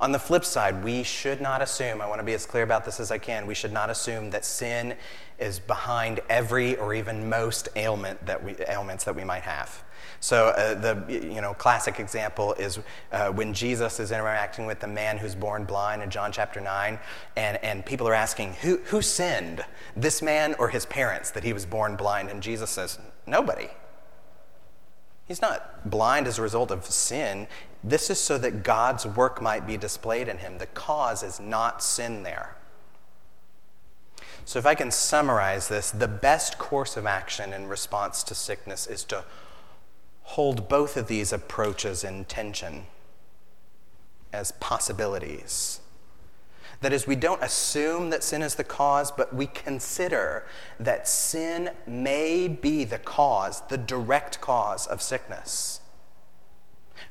On 0.00 0.12
the 0.12 0.18
flip 0.18 0.44
side, 0.44 0.84
we 0.84 1.02
should 1.02 1.40
not 1.40 1.62
assume, 1.62 2.00
I 2.00 2.06
want 2.06 2.20
to 2.20 2.24
be 2.24 2.34
as 2.34 2.46
clear 2.46 2.62
about 2.62 2.84
this 2.84 3.00
as 3.00 3.10
I 3.10 3.18
can, 3.18 3.46
we 3.46 3.54
should 3.54 3.72
not 3.72 3.90
assume 3.90 4.30
that 4.30 4.44
sin 4.44 4.94
is 5.38 5.58
behind 5.58 6.20
every 6.28 6.76
or 6.76 6.94
even 6.94 7.28
most 7.28 7.68
ailment 7.76 8.24
that 8.26 8.42
we, 8.42 8.56
ailments 8.68 9.04
that 9.04 9.14
we 9.14 9.24
might 9.24 9.42
have. 9.42 9.82
So 10.20 10.48
uh, 10.48 10.74
the 10.74 11.04
you 11.08 11.40
know 11.40 11.52
classic 11.54 12.00
example 12.00 12.54
is 12.54 12.78
uh, 13.12 13.30
when 13.30 13.52
Jesus 13.52 14.00
is 14.00 14.12
interacting 14.12 14.66
with 14.66 14.80
the 14.80 14.86
man 14.86 15.18
who's 15.18 15.34
born 15.34 15.64
blind 15.64 16.02
in 16.02 16.10
John 16.10 16.32
chapter 16.32 16.60
nine, 16.60 16.98
and, 17.36 17.62
and 17.62 17.84
people 17.84 18.08
are 18.08 18.14
asking 18.14 18.54
who 18.54 18.78
who 18.84 19.02
sinned, 19.02 19.64
this 19.94 20.22
man 20.22 20.54
or 20.58 20.68
his 20.68 20.86
parents, 20.86 21.30
that 21.32 21.44
he 21.44 21.52
was 21.52 21.66
born 21.66 21.96
blind, 21.96 22.30
and 22.30 22.42
Jesus 22.42 22.70
says 22.70 22.98
nobody. 23.26 23.68
He's 25.26 25.42
not 25.42 25.88
blind 25.90 26.26
as 26.26 26.38
a 26.38 26.42
result 26.42 26.70
of 26.70 26.84
sin. 26.84 27.48
This 27.82 28.10
is 28.10 28.20
so 28.20 28.38
that 28.38 28.62
God's 28.62 29.06
work 29.06 29.42
might 29.42 29.66
be 29.66 29.76
displayed 29.76 30.28
in 30.28 30.38
him. 30.38 30.58
The 30.58 30.66
cause 30.66 31.22
is 31.22 31.40
not 31.40 31.82
sin 31.82 32.22
there. 32.22 32.56
So, 34.44 34.60
if 34.60 34.66
I 34.66 34.76
can 34.76 34.92
summarize 34.92 35.66
this, 35.66 35.90
the 35.90 36.06
best 36.06 36.56
course 36.58 36.96
of 36.96 37.04
action 37.04 37.52
in 37.52 37.66
response 37.66 38.22
to 38.24 38.34
sickness 38.34 38.86
is 38.86 39.02
to 39.04 39.24
hold 40.22 40.68
both 40.68 40.96
of 40.96 41.08
these 41.08 41.32
approaches 41.32 42.04
in 42.04 42.24
tension 42.26 42.86
as 44.32 44.52
possibilities. 44.52 45.80
That 46.80 46.92
is, 46.92 47.06
we 47.06 47.16
don't 47.16 47.42
assume 47.42 48.10
that 48.10 48.22
sin 48.22 48.42
is 48.42 48.54
the 48.54 48.64
cause, 48.64 49.10
but 49.10 49.34
we 49.34 49.46
consider 49.46 50.44
that 50.78 51.08
sin 51.08 51.70
may 51.86 52.48
be 52.48 52.84
the 52.84 52.98
cause, 52.98 53.62
the 53.68 53.78
direct 53.78 54.40
cause 54.40 54.86
of 54.86 55.00
sickness. 55.00 55.80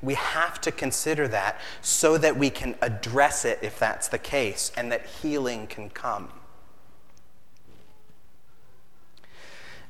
We 0.02 0.14
have 0.14 0.62
to 0.62 0.72
consider 0.72 1.28
that 1.30 1.60
so 1.82 2.18
that 2.18 2.38
we 2.38 2.50
can 2.50 2.76
address 2.82 3.44
it 3.44 3.60
if 3.62 3.80
that's 3.80 4.08
the 4.08 4.20
case 4.20 4.72
and 4.78 4.92
that 4.92 5.06
healing 5.06 5.68
can 5.68 5.90
come. 5.90 6.30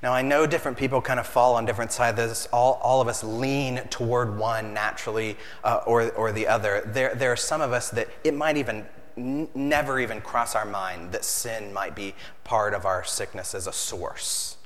Now, 0.02 0.14
I 0.14 0.22
know 0.22 0.46
different 0.46 0.78
people 0.78 1.02
kind 1.02 1.20
of 1.20 1.26
fall 1.26 1.56
on 1.56 1.66
different 1.66 1.92
sides 1.92 2.20
of 2.20 2.30
this. 2.30 2.48
All, 2.54 2.80
all 2.84 3.02
of 3.02 3.08
us 3.08 3.24
lean 3.24 3.78
toward 3.90 4.38
one 4.38 4.74
naturally 4.74 5.36
uh, 5.64 5.82
or, 5.88 6.12
or 6.12 6.32
the 6.32 6.48
other. 6.48 6.84
There, 6.86 7.16
there 7.16 7.32
are 7.32 7.38
some 7.38 7.60
of 7.60 7.72
us 7.72 7.90
that 7.90 8.08
it 8.24 8.36
might 8.36 8.56
even 8.56 8.86
never 9.18 10.00
even 10.00 10.22
cross 10.22 10.56
our 10.56 10.66
mind 10.66 11.12
that 11.12 11.24
sin 11.24 11.74
might 11.74 11.96
be 11.96 12.14
part 12.44 12.74
of 12.74 12.86
our 12.86 13.04
sickness 13.04 13.56
as 13.56 13.68
a 13.68 13.74
source. 13.74 14.58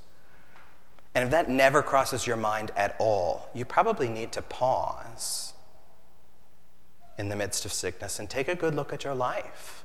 And 1.16 1.26
if 1.26 1.32
that 1.32 1.50
never 1.50 1.82
crosses 1.82 2.28
your 2.28 2.38
mind 2.38 2.72
at 2.76 2.96
all, 3.00 3.50
you 3.54 3.66
probably 3.66 4.10
need 4.10 4.32
to 4.34 4.42
pause 4.42 5.54
in 7.18 7.30
the 7.30 7.36
midst 7.36 7.66
of 7.66 7.74
sickness 7.74 8.20
and 8.20 8.30
take 8.30 8.48
a 8.48 8.56
good 8.56 8.76
look 8.76 8.94
at 8.94 9.04
your 9.04 9.16
life 9.16 9.84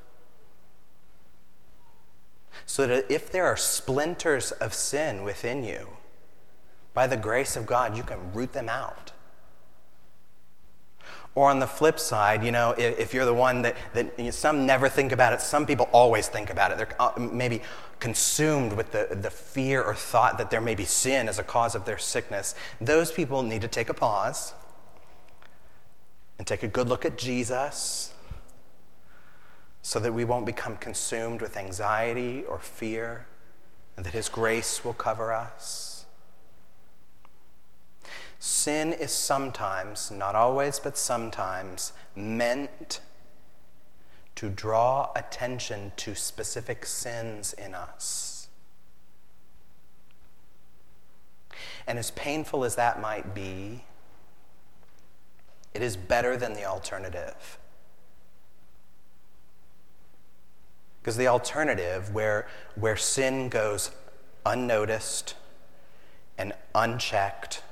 so 2.67 2.87
that 2.87 3.11
if 3.11 3.31
there 3.31 3.47
are 3.47 3.57
splinters 3.57 4.53
of 4.53 4.73
sin 4.73 5.23
within 5.23 5.65
you, 5.65 5.89
by 6.95 7.07
the 7.07 7.17
grace 7.17 7.57
of 7.57 7.67
God, 7.67 7.97
you 7.97 8.03
can 8.03 8.33
root 8.33 8.53
them 8.53 8.69
out. 8.69 9.13
Or 11.35 11.51
on 11.51 11.59
the 11.59 11.67
flip 11.67 11.99
side, 11.99 12.45
you 12.45 12.53
know, 12.53 12.73
if, 12.79 12.99
if 12.99 13.15
you're 13.15 13.25
the 13.25 13.35
one 13.35 13.63
that, 13.63 13.77
that 13.93 14.17
you 14.19 14.27
know, 14.27 14.31
some 14.31 14.67
never 14.67 14.89
think 14.89 15.11
about 15.11 15.33
it, 15.33 15.41
some 15.41 15.67
people 15.67 15.89
always 15.93 16.29
think 16.29 16.49
about 16.49 16.71
it. 16.71 16.79
They're 16.79 16.95
uh, 17.01 17.13
maybe 17.19 17.61
consumed 17.99 18.75
with 18.75 18.93
the, 18.93 19.09
the 19.21 19.31
fear 19.31 19.83
or 19.83 19.95
thought 19.95 20.39
that 20.39 20.51
there 20.51 20.61
may 20.61 20.75
be 20.75 20.85
sin 20.85 21.29
as 21.29 21.39
a 21.39 21.43
cause 21.43 21.75
of 21.75 21.87
their 21.87 21.99
sickness. 21.99 22.55
Those 22.81 23.11
people 23.11 23.43
need 23.43 23.63
to 23.63 23.69
take 23.69 23.89
a 23.89 23.95
pause 23.95 24.55
and 26.39 26.47
take 26.47 26.63
a 26.63 26.69
good 26.69 26.89
look 26.89 27.05
at 27.05 27.19
Jesus 27.19 28.13
so 29.83 29.99
that 30.01 30.15
we 30.15 30.25
won't 30.25 30.47
become 30.47 30.77
consumed 30.79 31.43
with 31.43 31.59
anxiety 31.59 32.43
or 32.49 32.59
fear, 32.59 33.27
and 33.97 34.07
that 34.07 34.15
His 34.15 34.31
grace 34.31 34.83
will 34.83 34.95
cover 34.95 35.31
us. 35.31 35.84
Sin 38.47 38.93
is 38.93 39.11
sometimes, 39.11 40.11
not 40.11 40.35
always, 40.35 40.79
but 40.79 40.99
sometimes, 40.99 41.95
meant 42.15 43.01
to 44.35 44.51
draw 44.51 45.11
attention 45.17 45.93
to 45.97 46.15
specific 46.15 46.85
sins 46.85 47.55
in 47.55 47.75
us. 47.75 48.49
And 51.87 51.99
as 51.99 52.11
painful 52.11 52.67
as 52.67 52.75
that 52.75 53.01
might 53.01 53.35
be, 53.35 53.85
it 55.73 55.81
is 55.81 55.97
better 55.97 56.37
than 56.37 56.53
the 56.53 56.67
alternative. 56.67 57.57
Because 61.01 61.17
the 61.17 61.29
alternative, 61.29 62.13
where, 62.13 62.47
where 62.75 62.99
sin 62.99 63.49
goes 63.49 63.91
unnoticed 64.45 65.35
and 66.37 66.53
unchecked 66.75 67.63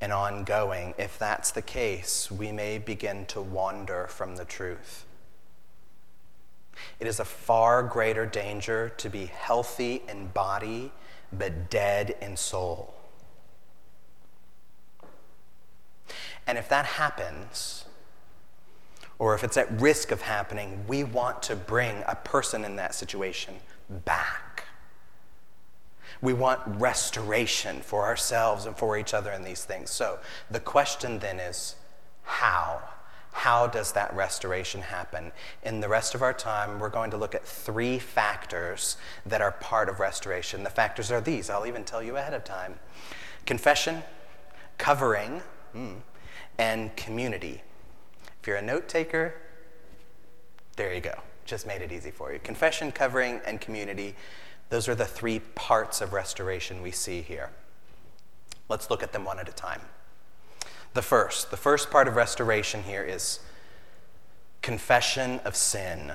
and 0.00 0.12
ongoing, 0.12 0.94
if 0.98 1.18
that's 1.18 1.50
the 1.50 1.62
case, 1.62 2.30
we 2.30 2.52
may 2.52 2.78
begin 2.78 3.26
to 3.26 3.40
wander 3.40 4.06
from 4.06 4.36
the 4.36 4.44
truth. 4.44 5.04
It 7.00 7.06
is 7.06 7.18
a 7.18 7.24
far 7.24 7.82
greater 7.82 8.24
danger 8.26 8.92
to 8.98 9.08
be 9.08 9.26
healthy 9.26 10.02
in 10.08 10.28
body 10.28 10.92
but 11.32 11.70
dead 11.70 12.16
in 12.20 12.36
soul. 12.36 12.94
And 16.46 16.56
if 16.56 16.68
that 16.70 16.86
happens, 16.86 17.84
or 19.18 19.34
if 19.34 19.44
it's 19.44 19.56
at 19.56 19.80
risk 19.80 20.10
of 20.10 20.22
happening, 20.22 20.84
we 20.86 21.04
want 21.04 21.42
to 21.44 21.56
bring 21.56 22.02
a 22.06 22.14
person 22.14 22.64
in 22.64 22.76
that 22.76 22.94
situation 22.94 23.54
back. 24.04 24.64
We 26.20 26.32
want 26.32 26.60
restoration 26.66 27.80
for 27.80 28.04
ourselves 28.04 28.66
and 28.66 28.76
for 28.76 28.98
each 28.98 29.14
other 29.14 29.30
in 29.30 29.44
these 29.44 29.64
things. 29.64 29.90
So 29.90 30.18
the 30.50 30.60
question 30.60 31.18
then 31.18 31.38
is 31.38 31.76
how? 32.22 32.80
How 33.32 33.68
does 33.68 33.92
that 33.92 34.12
restoration 34.14 34.80
happen? 34.80 35.30
In 35.62 35.80
the 35.80 35.88
rest 35.88 36.14
of 36.14 36.22
our 36.22 36.32
time, 36.32 36.80
we're 36.80 36.88
going 36.88 37.12
to 37.12 37.16
look 37.16 37.34
at 37.34 37.46
three 37.46 37.98
factors 37.98 38.96
that 39.26 39.40
are 39.40 39.52
part 39.52 39.88
of 39.88 40.00
restoration. 40.00 40.64
The 40.64 40.70
factors 40.70 41.12
are 41.12 41.20
these, 41.20 41.48
I'll 41.48 41.66
even 41.66 41.84
tell 41.84 42.02
you 42.02 42.16
ahead 42.16 42.34
of 42.34 42.44
time 42.44 42.78
confession, 43.46 44.02
covering, 44.76 45.40
mm, 45.74 45.96
and 46.58 46.94
community 46.96 47.62
If 48.40 48.46
you're 48.46 48.56
a 48.56 48.62
note 48.62 48.88
taker, 48.88 49.34
there 50.76 50.92
you 50.92 51.00
go. 51.00 51.14
Just 51.44 51.66
made 51.66 51.80
it 51.80 51.90
easy 51.92 52.10
for 52.10 52.32
you. 52.32 52.38
Confession, 52.40 52.92
covering, 52.92 53.40
and 53.46 53.60
community. 53.60 54.14
Those 54.70 54.88
are 54.88 54.94
the 54.94 55.06
three 55.06 55.38
parts 55.38 56.00
of 56.00 56.12
restoration 56.12 56.82
we 56.82 56.90
see 56.90 57.22
here. 57.22 57.50
Let's 58.68 58.90
look 58.90 59.02
at 59.02 59.12
them 59.12 59.24
one 59.24 59.38
at 59.38 59.48
a 59.48 59.52
time. 59.52 59.80
The 60.94 61.02
first, 61.02 61.50
the 61.50 61.56
first 61.56 61.90
part 61.90 62.08
of 62.08 62.16
restoration 62.16 62.82
here 62.82 63.02
is 63.02 63.40
confession 64.62 65.40
of 65.44 65.56
sin. 65.56 66.12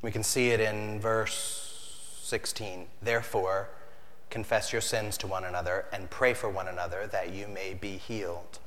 We 0.00 0.10
can 0.10 0.22
see 0.22 0.50
it 0.50 0.60
in 0.60 1.00
verse 1.00 2.20
16. 2.22 2.86
Therefore, 3.02 3.68
confess 4.30 4.72
your 4.72 4.80
sins 4.80 5.18
to 5.18 5.26
one 5.26 5.44
another 5.44 5.86
and 5.92 6.08
pray 6.08 6.32
for 6.32 6.48
one 6.48 6.68
another 6.68 7.06
that 7.08 7.34
you 7.34 7.48
may 7.48 7.74
be 7.74 7.96
healed. 7.96 8.58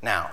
Now, 0.00 0.30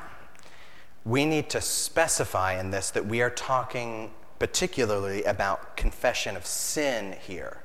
we 1.04 1.26
need 1.26 1.50
to 1.50 1.60
specify 1.60 2.58
in 2.60 2.72
this 2.72 2.92
that 2.92 3.06
we 3.06 3.22
are 3.22 3.30
talking 3.30 4.12
particularly 4.40 5.24
about 5.24 5.78
confession 5.78 6.36
of 6.36 6.46
sin 6.46 7.16
here. 7.26 7.60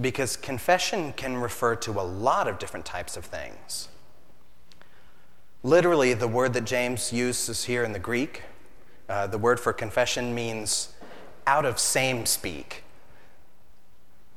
Because 0.00 0.36
confession 0.36 1.12
can 1.12 1.36
refer 1.36 1.76
to 1.76 1.92
a 1.92 2.02
lot 2.02 2.48
of 2.48 2.58
different 2.58 2.86
types 2.86 3.16
of 3.16 3.24
things. 3.24 3.88
Literally, 5.62 6.14
the 6.14 6.28
word 6.28 6.54
that 6.54 6.64
James 6.64 7.12
uses 7.12 7.64
here 7.64 7.84
in 7.84 7.92
the 7.92 7.98
Greek, 7.98 8.44
uh, 9.10 9.26
the 9.26 9.36
word 9.36 9.60
for 9.60 9.72
confession 9.72 10.34
means 10.34 10.94
out 11.46 11.66
of 11.66 11.78
same 11.78 12.24
speak. 12.24 12.84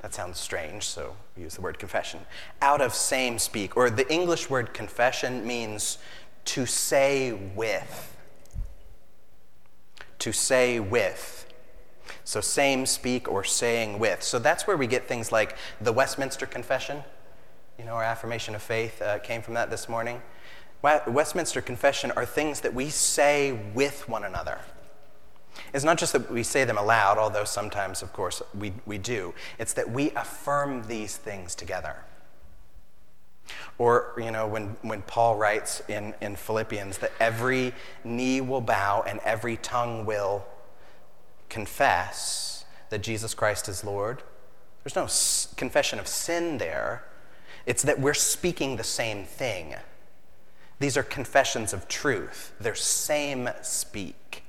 That 0.00 0.12
sounds 0.12 0.38
strange, 0.38 0.82
so 0.82 1.16
we 1.34 1.44
use 1.44 1.54
the 1.54 1.62
word 1.62 1.78
confession. 1.78 2.20
Out 2.60 2.82
of 2.82 2.92
same 2.92 3.38
speak, 3.38 3.74
or 3.74 3.88
the 3.88 4.12
English 4.12 4.50
word 4.50 4.74
confession 4.74 5.46
means 5.46 5.96
to 6.44 6.66
say 6.66 7.32
with. 7.32 8.13
To 10.24 10.32
say 10.32 10.80
with. 10.80 11.46
So, 12.24 12.40
same, 12.40 12.86
speak, 12.86 13.30
or 13.30 13.44
saying 13.44 13.98
with. 13.98 14.22
So, 14.22 14.38
that's 14.38 14.66
where 14.66 14.78
we 14.78 14.86
get 14.86 15.06
things 15.06 15.30
like 15.30 15.54
the 15.82 15.92
Westminster 15.92 16.46
Confession. 16.46 17.04
You 17.78 17.84
know, 17.84 17.92
our 17.92 18.04
affirmation 18.04 18.54
of 18.54 18.62
faith 18.62 19.02
uh, 19.02 19.18
came 19.18 19.42
from 19.42 19.52
that 19.52 19.68
this 19.68 19.86
morning. 19.86 20.22
Westminster 20.82 21.60
Confession 21.60 22.10
are 22.12 22.24
things 22.24 22.60
that 22.62 22.72
we 22.72 22.88
say 22.88 23.52
with 23.74 24.08
one 24.08 24.24
another. 24.24 24.60
It's 25.74 25.84
not 25.84 25.98
just 25.98 26.14
that 26.14 26.30
we 26.30 26.42
say 26.42 26.64
them 26.64 26.78
aloud, 26.78 27.18
although 27.18 27.44
sometimes, 27.44 28.00
of 28.00 28.14
course, 28.14 28.40
we, 28.58 28.72
we 28.86 28.96
do. 28.96 29.34
It's 29.58 29.74
that 29.74 29.90
we 29.90 30.10
affirm 30.12 30.84
these 30.84 31.18
things 31.18 31.54
together. 31.54 31.96
Or, 33.78 34.12
you 34.16 34.30
know, 34.30 34.46
when, 34.46 34.76
when 34.82 35.02
Paul 35.02 35.36
writes 35.36 35.82
in, 35.88 36.14
in 36.20 36.36
Philippians 36.36 36.98
that 36.98 37.12
every 37.20 37.72
knee 38.04 38.40
will 38.40 38.60
bow 38.60 39.04
and 39.06 39.20
every 39.20 39.56
tongue 39.56 40.06
will 40.06 40.44
confess 41.48 42.64
that 42.90 43.02
Jesus 43.02 43.34
Christ 43.34 43.68
is 43.68 43.84
Lord, 43.84 44.22
there's 44.82 44.96
no 44.96 45.04
s- 45.04 45.52
confession 45.56 45.98
of 45.98 46.06
sin 46.06 46.58
there. 46.58 47.04
It's 47.66 47.82
that 47.82 47.98
we're 47.98 48.14
speaking 48.14 48.76
the 48.76 48.84
same 48.84 49.24
thing. 49.24 49.74
These 50.78 50.96
are 50.96 51.02
confessions 51.02 51.72
of 51.72 51.88
truth, 51.88 52.52
they're 52.60 52.74
same 52.74 53.48
speak. 53.62 54.43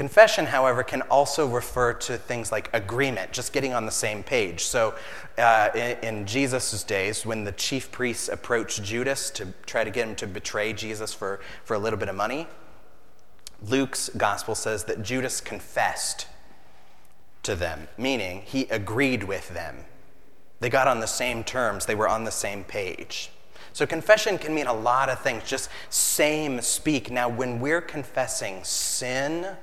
Confession, 0.00 0.46
however, 0.46 0.82
can 0.82 1.02
also 1.10 1.46
refer 1.46 1.92
to 1.92 2.16
things 2.16 2.50
like 2.50 2.70
agreement, 2.72 3.32
just 3.32 3.52
getting 3.52 3.74
on 3.74 3.84
the 3.84 3.92
same 3.92 4.22
page. 4.22 4.64
So, 4.64 4.94
uh, 5.36 5.68
in, 5.74 5.98
in 6.02 6.26
Jesus' 6.26 6.82
days, 6.82 7.26
when 7.26 7.44
the 7.44 7.52
chief 7.52 7.92
priests 7.92 8.26
approached 8.30 8.82
Judas 8.82 9.28
to 9.32 9.48
try 9.66 9.84
to 9.84 9.90
get 9.90 10.08
him 10.08 10.14
to 10.16 10.26
betray 10.26 10.72
Jesus 10.72 11.12
for, 11.12 11.40
for 11.64 11.74
a 11.74 11.78
little 11.78 11.98
bit 11.98 12.08
of 12.08 12.14
money, 12.14 12.46
Luke's 13.62 14.08
gospel 14.16 14.54
says 14.54 14.84
that 14.84 15.02
Judas 15.02 15.38
confessed 15.42 16.26
to 17.42 17.54
them, 17.54 17.86
meaning 17.98 18.40
he 18.46 18.62
agreed 18.70 19.24
with 19.24 19.50
them. 19.50 19.84
They 20.60 20.70
got 20.70 20.88
on 20.88 21.00
the 21.00 21.06
same 21.06 21.44
terms, 21.44 21.84
they 21.84 21.94
were 21.94 22.08
on 22.08 22.24
the 22.24 22.30
same 22.30 22.64
page. 22.64 23.32
So, 23.74 23.84
confession 23.84 24.38
can 24.38 24.54
mean 24.54 24.66
a 24.66 24.72
lot 24.72 25.10
of 25.10 25.20
things, 25.20 25.42
just 25.44 25.68
same 25.90 26.62
speak. 26.62 27.10
Now, 27.10 27.28
when 27.28 27.60
we're 27.60 27.82
confessing 27.82 28.64
sin, 28.64 29.58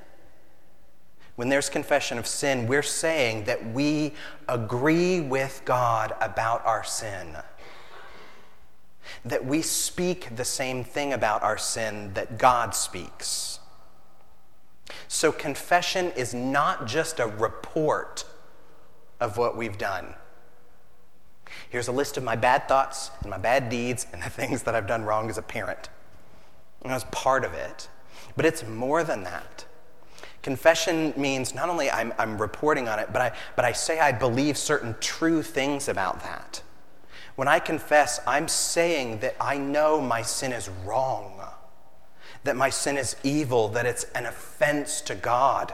when 1.38 1.50
there's 1.50 1.70
confession 1.70 2.18
of 2.18 2.26
sin, 2.26 2.66
we're 2.66 2.82
saying 2.82 3.44
that 3.44 3.64
we 3.72 4.12
agree 4.50 5.22
with 5.22 5.62
God 5.66 6.16
about 6.20 6.66
our 6.66 6.84
sin. 6.84 7.38
That 9.24 9.46
we 9.46 9.62
speak 9.62 10.36
the 10.36 10.44
same 10.44 10.84
thing 10.84 11.14
about 11.14 11.44
our 11.44 11.58
sin 11.58 12.12
that 12.16 12.40
God 12.40 12.74
speaks. 12.74 13.60
So, 15.08 15.32
confession 15.32 16.12
is 16.16 16.34
not 16.34 16.88
just 16.88 17.20
a 17.20 17.28
report 17.28 18.26
of 19.20 19.38
what 19.38 19.56
we've 19.56 19.78
done. 19.78 20.16
Here's 21.70 21.88
a 21.88 21.92
list 21.92 22.18
of 22.18 22.24
my 22.24 22.36
bad 22.36 22.68
thoughts 22.68 23.12
and 23.22 23.30
my 23.30 23.38
bad 23.38 23.70
deeds 23.70 24.08
and 24.12 24.24
the 24.24 24.30
things 24.32 24.64
that 24.64 24.74
I've 24.74 24.88
done 24.88 25.04
wrong 25.04 25.30
as 25.30 25.38
a 25.38 25.44
parent. 25.44 25.90
And 26.82 26.92
that's 26.92 27.06
part 27.12 27.46
of 27.46 27.54
it. 27.54 27.90
But 28.36 28.48
it's 28.48 28.66
more 28.66 29.04
than 29.04 29.22
that. 29.24 29.67
Confession 30.48 31.14
means 31.18 31.54
not 31.54 31.68
only 31.68 31.92
I'm, 31.92 32.14
I'm 32.18 32.38
reporting 32.38 32.88
on 32.88 33.00
it, 33.00 33.10
but 33.12 33.22
I, 33.22 33.32
but 33.58 33.66
I 33.66 33.74
say 33.74 34.00
I 34.00 34.14
believe 34.14 34.58
certain 34.58 34.96
true 35.02 35.44
things 35.44 35.90
about 35.90 36.22
that. 36.24 36.62
When 37.36 37.50
I 37.50 37.60
confess, 37.60 38.22
I'm 38.26 38.48
saying 38.48 39.20
that 39.20 39.36
I 39.42 39.58
know 39.58 40.00
my 40.00 40.22
sin 40.22 40.54
is 40.54 40.70
wrong, 40.86 41.42
that 42.46 42.56
my 42.56 42.70
sin 42.70 42.96
is 42.96 43.18
evil, 43.26 43.68
that 43.68 43.86
it's 43.86 44.06
an 44.16 44.26
offense 44.26 45.02
to 45.02 45.16
God, 45.16 45.74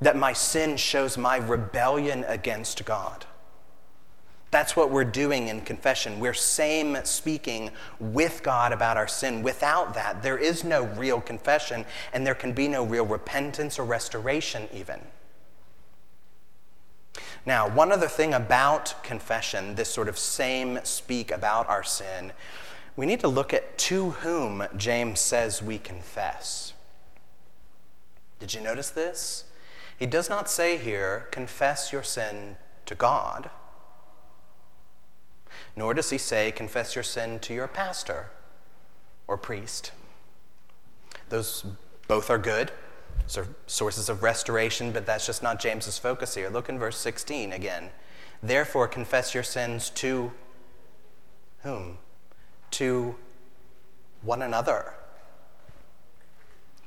that 0.00 0.16
my 0.16 0.34
sin 0.34 0.76
shows 0.76 1.18
my 1.18 1.38
rebellion 1.38 2.24
against 2.28 2.84
God. 2.84 3.26
That's 4.50 4.74
what 4.74 4.90
we're 4.90 5.04
doing 5.04 5.48
in 5.48 5.60
confession. 5.60 6.18
We're 6.18 6.34
same 6.34 6.96
speaking 7.04 7.70
with 8.00 8.42
God 8.42 8.72
about 8.72 8.96
our 8.96 9.06
sin. 9.06 9.42
Without 9.42 9.94
that, 9.94 10.22
there 10.22 10.38
is 10.38 10.64
no 10.64 10.84
real 10.84 11.20
confession, 11.20 11.84
and 12.12 12.26
there 12.26 12.34
can 12.34 12.52
be 12.52 12.66
no 12.66 12.84
real 12.84 13.06
repentance 13.06 13.78
or 13.78 13.84
restoration, 13.84 14.68
even. 14.74 15.00
Now, 17.46 17.68
one 17.68 17.92
other 17.92 18.08
thing 18.08 18.34
about 18.34 19.02
confession, 19.04 19.76
this 19.76 19.88
sort 19.88 20.08
of 20.08 20.18
same 20.18 20.80
speak 20.82 21.30
about 21.30 21.68
our 21.68 21.84
sin, 21.84 22.32
we 22.96 23.06
need 23.06 23.20
to 23.20 23.28
look 23.28 23.54
at 23.54 23.78
to 23.78 24.10
whom 24.10 24.64
James 24.76 25.20
says 25.20 25.62
we 25.62 25.78
confess. 25.78 26.74
Did 28.40 28.52
you 28.52 28.60
notice 28.60 28.90
this? 28.90 29.44
He 29.96 30.06
does 30.06 30.28
not 30.28 30.50
say 30.50 30.76
here, 30.76 31.28
confess 31.30 31.92
your 31.92 32.02
sin 32.02 32.56
to 32.86 32.94
God 32.96 33.50
nor 35.80 35.94
does 35.94 36.10
he 36.10 36.18
say, 36.18 36.52
confess 36.52 36.94
your 36.94 37.02
sin 37.02 37.38
to 37.38 37.54
your 37.54 37.66
pastor 37.66 38.28
or 39.26 39.38
priest. 39.38 39.92
Those 41.30 41.64
both 42.06 42.28
are 42.28 42.36
good. 42.36 42.70
Sources 43.66 44.10
of 44.10 44.22
restoration, 44.22 44.92
but 44.92 45.06
that's 45.06 45.24
just 45.24 45.42
not 45.42 45.58
James's 45.58 45.96
focus 45.96 46.34
here. 46.34 46.50
Look 46.50 46.68
in 46.68 46.78
verse 46.78 46.98
16 46.98 47.54
again. 47.54 47.88
Therefore, 48.42 48.88
confess 48.88 49.32
your 49.32 49.42
sins 49.42 49.88
to 49.90 50.32
whom? 51.62 51.96
To 52.72 53.16
one 54.20 54.42
another. 54.42 54.92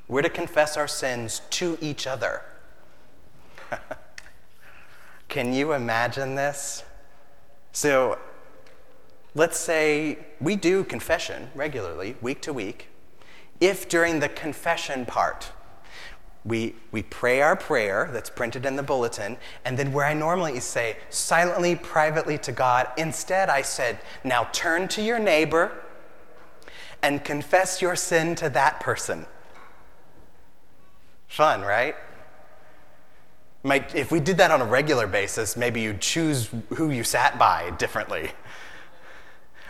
We're 0.08 0.22
to 0.22 0.30
confess 0.30 0.78
our 0.78 0.88
sins 0.88 1.42
to 1.50 1.80
each 1.82 2.06
other. 2.06 2.44
Can 5.30 5.52
you 5.52 5.74
imagine 5.74 6.36
this? 6.36 6.84
So, 7.72 8.20
let's 9.36 9.58
say 9.58 10.20
we 10.40 10.56
do 10.56 10.84
confession 10.84 11.50
regularly, 11.56 12.16
week 12.22 12.42
to 12.42 12.54
week. 12.54 12.90
If 13.60 13.88
during 13.88 14.20
the 14.20 14.30
confession 14.30 15.06
part, 15.06 15.52
we, 16.46 16.76
we 16.92 17.04
pray 17.04 17.42
our 17.42 17.56
prayer 17.56 18.10
that's 18.12 18.30
printed 18.30 18.66
in 18.66 18.76
the 18.76 18.84
bulletin, 18.84 19.38
and 19.64 19.80
then 19.80 19.94
where 19.94 20.06
I 20.06 20.14
normally 20.14 20.60
say 20.60 20.98
silently, 21.10 21.76
privately 21.76 22.38
to 22.40 22.52
God, 22.52 22.88
instead 22.98 23.50
I 23.50 23.62
said, 23.62 24.00
now 24.24 24.50
turn 24.52 24.88
to 24.90 25.02
your 25.02 25.20
neighbor 25.20 25.72
and 27.02 27.24
confess 27.24 27.82
your 27.82 27.96
sin 27.96 28.36
to 28.36 28.50
that 28.50 28.80
person. 28.80 29.26
Fun, 31.28 31.62
right? 31.62 31.96
Might, 33.64 33.96
if 33.96 34.12
we 34.12 34.20
did 34.20 34.38
that 34.38 34.52
on 34.52 34.62
a 34.62 34.66
regular 34.66 35.08
basis, 35.08 35.56
maybe 35.56 35.80
you'd 35.82 36.02
choose 36.02 36.50
who 36.76 36.90
you 36.90 37.06
sat 37.06 37.40
by 37.40 37.72
differently. 37.72 38.32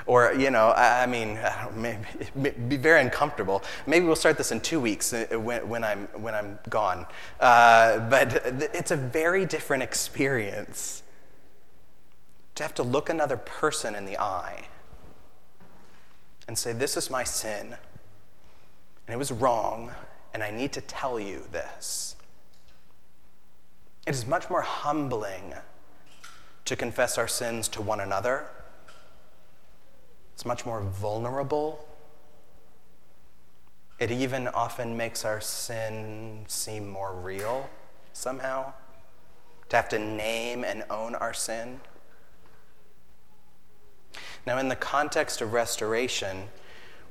Or, 0.05 0.33
you 0.33 0.51
know, 0.51 0.71
I, 0.71 1.05
mean, 1.05 1.39
maybe, 1.75 2.51
be 2.67 2.77
very 2.77 3.01
uncomfortable. 3.01 3.63
Maybe 3.87 4.05
we'll 4.05 4.15
start 4.15 4.37
this 4.37 4.51
in 4.51 4.59
two 4.59 4.79
weeks 4.79 5.13
uh, 5.13 5.27
when, 5.39 5.67
when 5.67 5.83
I'm, 5.83 6.07
when 6.21 6.35
I'm 6.35 6.59
gone. 6.69 7.05
Uh, 7.39 7.99
but 8.09 8.45
it's 8.73 8.91
a 8.91 8.97
very 8.97 9.45
different 9.45 9.83
experience 9.83 11.03
to 12.55 12.63
have 12.63 12.73
to 12.75 12.83
look 12.83 13.09
another 13.09 13.37
person 13.37 13.95
in 13.95 14.05
the 14.05 14.19
eye 14.19 14.67
and 16.47 16.57
say, 16.57 16.73
This 16.73 16.97
is 16.97 17.09
my 17.09 17.23
sin, 17.23 17.75
and 19.07 19.13
it 19.13 19.17
was 19.17 19.31
wrong, 19.31 19.91
and 20.33 20.43
I 20.43 20.51
need 20.51 20.73
to 20.73 20.81
tell 20.81 21.19
you 21.19 21.43
this. 21.51 22.15
It 24.05 24.13
is 24.13 24.27
much 24.27 24.49
more 24.49 24.61
humbling 24.61 25.53
to 26.65 26.75
confess 26.75 27.17
our 27.17 27.27
sins 27.27 27.67
to 27.69 27.81
one 27.81 27.99
another 27.99 28.49
it's 30.33 30.45
much 30.45 30.65
more 30.65 30.81
vulnerable. 30.81 31.85
It 33.99 34.11
even 34.11 34.47
often 34.47 34.97
makes 34.97 35.23
our 35.23 35.39
sin 35.39 36.45
seem 36.47 36.89
more 36.89 37.13
real 37.13 37.69
somehow. 38.11 38.73
To 39.69 39.75
have 39.75 39.89
to 39.89 39.99
name 39.99 40.63
and 40.63 40.83
own 40.89 41.15
our 41.15 41.33
sin. 41.33 41.79
Now, 44.45 44.57
in 44.57 44.67
the 44.67 44.75
context 44.75 45.41
of 45.41 45.53
restoration, 45.53 46.49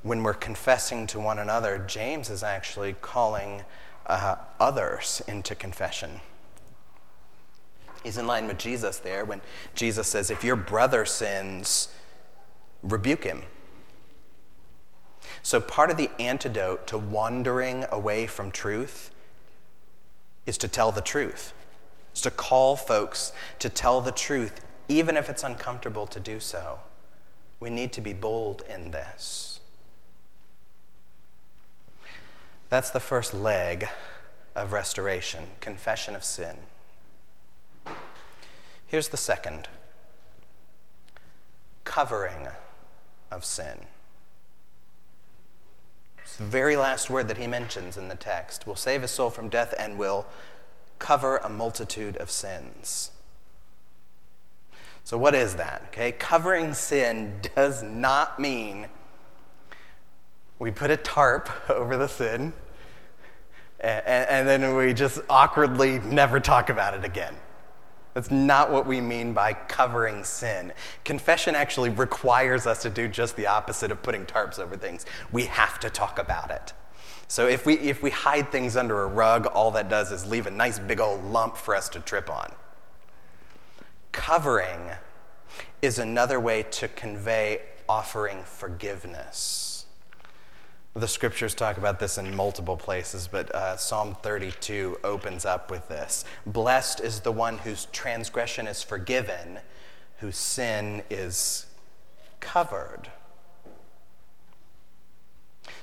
when 0.03 0.21
we're 0.21 0.33
confessing 0.33 1.07
to 1.07 1.19
one 1.19 1.39
another, 1.39 1.83
James 1.87 2.29
is 2.29 2.43
actually 2.43 2.95
calling 3.01 3.63
uh, 4.05 4.35
others 4.59 5.21
into 5.27 5.55
confession. 5.55 6.19
He's 8.03 8.17
in 8.17 8.27
line 8.27 8.47
with 8.47 8.57
Jesus 8.57 8.99
there 8.99 9.23
when 9.23 9.41
Jesus 9.75 10.07
says, 10.07 10.29
If 10.29 10.43
your 10.43 10.57
brother 10.57 11.05
sins, 11.05 11.87
rebuke 12.83 13.23
him. 13.23 13.43
So, 15.41 15.59
part 15.59 15.89
of 15.89 15.97
the 15.97 16.09
antidote 16.19 16.85
to 16.87 16.97
wandering 16.97 17.85
away 17.91 18.27
from 18.27 18.51
truth 18.51 19.11
is 20.45 20.57
to 20.59 20.67
tell 20.67 20.91
the 20.91 21.01
truth. 21.01 21.53
It's 22.11 22.21
to 22.21 22.31
call 22.31 22.75
folks 22.75 23.33
to 23.59 23.69
tell 23.69 23.99
the 24.01 24.11
truth, 24.11 24.61
even 24.87 25.17
if 25.17 25.29
it's 25.29 25.43
uncomfortable 25.43 26.05
to 26.07 26.19
do 26.19 26.39
so. 26.39 26.79
We 27.59 27.69
need 27.69 27.91
to 27.93 28.01
be 28.01 28.13
bold 28.13 28.63
in 28.69 28.91
this. 28.91 29.59
That's 32.69 32.89
the 32.89 32.99
first 32.99 33.33
leg 33.33 33.87
of 34.55 34.73
restoration 34.73 35.47
confession 35.59 36.15
of 36.15 36.23
sin. 36.23 36.57
Here's 38.85 39.09
the 39.09 39.17
second 39.17 39.67
covering 41.83 42.47
of 43.33 43.43
sin. 43.43 43.87
It's 46.19 46.35
the 46.37 46.43
very 46.43 46.75
last 46.75 47.09
word 47.09 47.27
that 47.27 47.37
he 47.37 47.47
mentions 47.47 47.97
in 47.97 48.07
the 48.07 48.15
text 48.15 48.65
will 48.65 48.75
save 48.75 49.03
a 49.03 49.07
soul 49.07 49.29
from 49.29 49.49
death 49.49 49.73
and 49.77 49.97
will 49.97 50.25
cover 50.99 51.37
a 51.37 51.49
multitude 51.49 52.15
of 52.17 52.31
sins. 52.31 53.11
So, 55.03 55.17
what 55.17 55.35
is 55.35 55.55
that? 55.55 55.83
Okay, 55.87 56.13
covering 56.13 56.73
sin 56.73 57.39
does 57.55 57.83
not 57.83 58.39
mean 58.39 58.87
we 60.59 60.71
put 60.71 60.91
a 60.91 60.97
tarp 60.97 61.49
over 61.69 61.97
the 61.97 62.07
sin 62.07 62.53
and, 63.79 64.29
and 64.29 64.47
then 64.47 64.75
we 64.75 64.93
just 64.93 65.19
awkwardly 65.29 65.99
never 65.99 66.39
talk 66.39 66.69
about 66.69 66.93
it 66.93 67.03
again. 67.03 67.35
That's 68.13 68.29
not 68.29 68.71
what 68.71 68.85
we 68.85 69.01
mean 69.01 69.33
by 69.33 69.53
covering 69.53 70.23
sin. 70.23 70.71
Confession 71.03 71.55
actually 71.55 71.89
requires 71.89 72.67
us 72.67 72.83
to 72.83 72.89
do 72.89 73.07
just 73.07 73.35
the 73.35 73.47
opposite 73.47 73.91
of 73.91 74.03
putting 74.03 74.25
tarps 74.25 74.59
over 74.59 74.77
things. 74.77 75.05
We 75.31 75.45
have 75.45 75.79
to 75.79 75.89
talk 75.89 76.19
about 76.19 76.51
it. 76.51 76.73
So 77.27 77.47
if 77.47 77.65
we, 77.65 77.79
if 77.79 78.03
we 78.03 78.11
hide 78.11 78.51
things 78.51 78.77
under 78.77 79.01
a 79.01 79.07
rug, 79.07 79.47
all 79.47 79.71
that 79.71 79.89
does 79.89 80.11
is 80.11 80.27
leave 80.27 80.45
a 80.45 80.51
nice 80.51 80.77
big 80.77 80.99
old 80.99 81.23
lump 81.23 81.57
for 81.57 81.75
us 81.75 81.89
to 81.89 81.99
trip 81.99 82.29
on. 82.29 82.51
Covering 84.11 84.91
is 85.81 85.97
another 85.97 86.39
way 86.39 86.63
to 86.63 86.87
convey 86.87 87.61
offering 87.89 88.43
forgiveness. 88.43 89.72
The 90.95 91.07
scriptures 91.07 91.55
talk 91.55 91.77
about 91.77 91.99
this 91.99 92.19
in 92.19 92.35
multiple 92.35 92.77
places, 92.77 93.27
but 93.27 93.53
uh, 93.55 93.77
Psalm 93.77 94.15
32 94.21 94.99
opens 95.03 95.43
up 95.43 95.71
with 95.71 95.87
this 95.87 96.23
Blessed 96.45 96.99
is 96.99 97.21
the 97.21 97.31
one 97.31 97.57
whose 97.59 97.85
transgression 97.85 98.67
is 98.67 98.83
forgiven, 98.83 99.59
whose 100.19 100.37
sin 100.37 101.01
is 101.09 101.65
covered. 102.39 103.09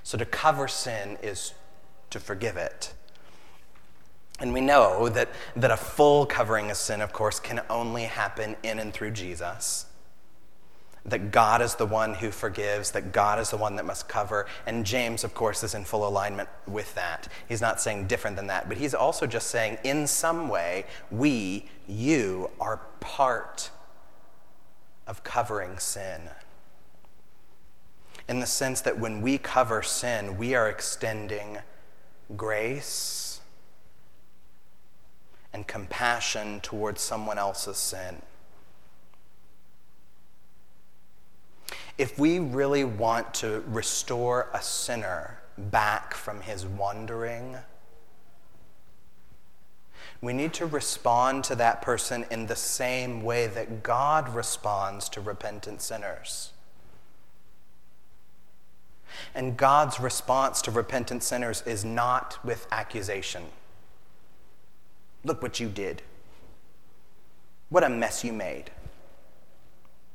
So 0.04 0.16
to 0.16 0.24
cover 0.24 0.68
sin 0.68 1.18
is 1.22 1.54
to 2.10 2.20
forgive 2.20 2.56
it. 2.56 2.94
And 4.38 4.54
we 4.54 4.60
know 4.60 5.08
that, 5.08 5.28
that 5.56 5.72
a 5.72 5.76
full 5.76 6.24
covering 6.24 6.70
of 6.70 6.76
sin, 6.76 7.00
of 7.00 7.12
course, 7.12 7.40
can 7.40 7.60
only 7.68 8.04
happen 8.04 8.54
in 8.62 8.78
and 8.78 8.92
through 8.92 9.10
Jesus 9.10 9.86
that 11.04 11.30
God 11.30 11.62
is 11.62 11.74
the 11.76 11.86
one 11.86 12.14
who 12.14 12.30
forgives, 12.30 12.90
that 12.90 13.12
God 13.12 13.38
is 13.38 13.50
the 13.50 13.56
one 13.56 13.76
that 13.76 13.86
must 13.86 14.08
cover. 14.08 14.46
And 14.66 14.84
James, 14.84 15.24
of 15.24 15.34
course, 15.34 15.62
is 15.62 15.74
in 15.74 15.84
full 15.84 16.06
alignment 16.06 16.48
with 16.66 16.94
that. 16.94 17.28
He's 17.48 17.60
not 17.60 17.80
saying 17.80 18.06
different 18.06 18.36
than 18.36 18.48
that, 18.48 18.68
but 18.68 18.76
he's 18.76 18.94
also 18.94 19.26
just 19.26 19.48
saying, 19.48 19.78
in 19.82 20.06
some 20.06 20.48
way, 20.48 20.84
we, 21.10 21.68
you, 21.86 22.50
are 22.60 22.80
part 23.00 23.70
of 25.06 25.24
covering 25.24 25.78
sin. 25.78 26.22
In 28.28 28.40
the 28.40 28.46
sense 28.46 28.80
that 28.82 28.98
when 28.98 29.22
we 29.22 29.38
cover 29.38 29.82
sin, 29.82 30.36
we 30.36 30.54
are 30.54 30.68
extending 30.68 31.58
grace 32.36 33.40
and 35.52 35.66
compassion 35.66 36.60
towards 36.60 37.00
someone 37.00 37.38
else's 37.38 37.76
sin. 37.76 38.22
If 42.00 42.18
we 42.18 42.38
really 42.38 42.82
want 42.82 43.34
to 43.34 43.62
restore 43.66 44.48
a 44.54 44.62
sinner 44.62 45.38
back 45.58 46.14
from 46.14 46.40
his 46.40 46.64
wandering, 46.64 47.58
we 50.22 50.32
need 50.32 50.54
to 50.54 50.64
respond 50.64 51.44
to 51.44 51.54
that 51.54 51.82
person 51.82 52.24
in 52.30 52.46
the 52.46 52.56
same 52.56 53.22
way 53.22 53.46
that 53.48 53.82
God 53.82 54.34
responds 54.34 55.10
to 55.10 55.20
repentant 55.20 55.82
sinners. 55.82 56.52
And 59.34 59.58
God's 59.58 60.00
response 60.00 60.62
to 60.62 60.70
repentant 60.70 61.22
sinners 61.22 61.62
is 61.66 61.84
not 61.84 62.38
with 62.42 62.66
accusation. 62.72 63.42
Look 65.22 65.42
what 65.42 65.60
you 65.60 65.68
did. 65.68 66.00
What 67.68 67.84
a 67.84 67.90
mess 67.90 68.24
you 68.24 68.32
made. 68.32 68.70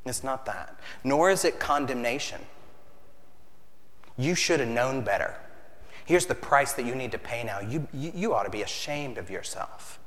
It's 0.05 0.23
not 0.23 0.45
that. 0.45 0.79
Nor 1.03 1.31
is 1.31 1.43
it 1.43 1.59
condemnation. 1.59 2.41
You 4.17 4.35
should 4.35 4.59
have 4.59 4.69
known 4.69 5.01
better. 5.01 5.35
Here's 6.05 6.27
the 6.27 6.35
price 6.35 6.73
that 6.73 6.85
you 6.85 6.93
need 6.95 7.11
to 7.11 7.17
pay 7.17 7.43
now. 7.43 7.59
You, 7.59 7.87
you, 7.91 8.33
ought 8.33 8.43
to 8.43 8.49
be 8.49 8.61
ashamed 8.61 9.17
of 9.17 9.29
yourself. 9.31 9.99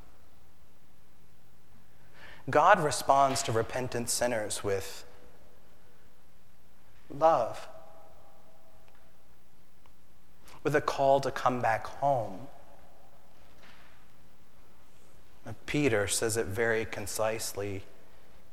God 2.49 2.81
responds 2.81 3.43
to 3.43 3.53
repentant 3.53 4.09
sinners 4.09 4.63
with 4.63 5.05
love, 7.11 7.69
with 10.63 10.75
a 10.75 10.81
call 10.81 11.21
to 11.21 11.31
come 11.31 11.61
back 11.61 11.87
home. 11.87 12.47
Peter 15.67 16.07
says 16.07 16.37
it 16.37 16.47
very 16.47 16.85
concisely 16.85 17.83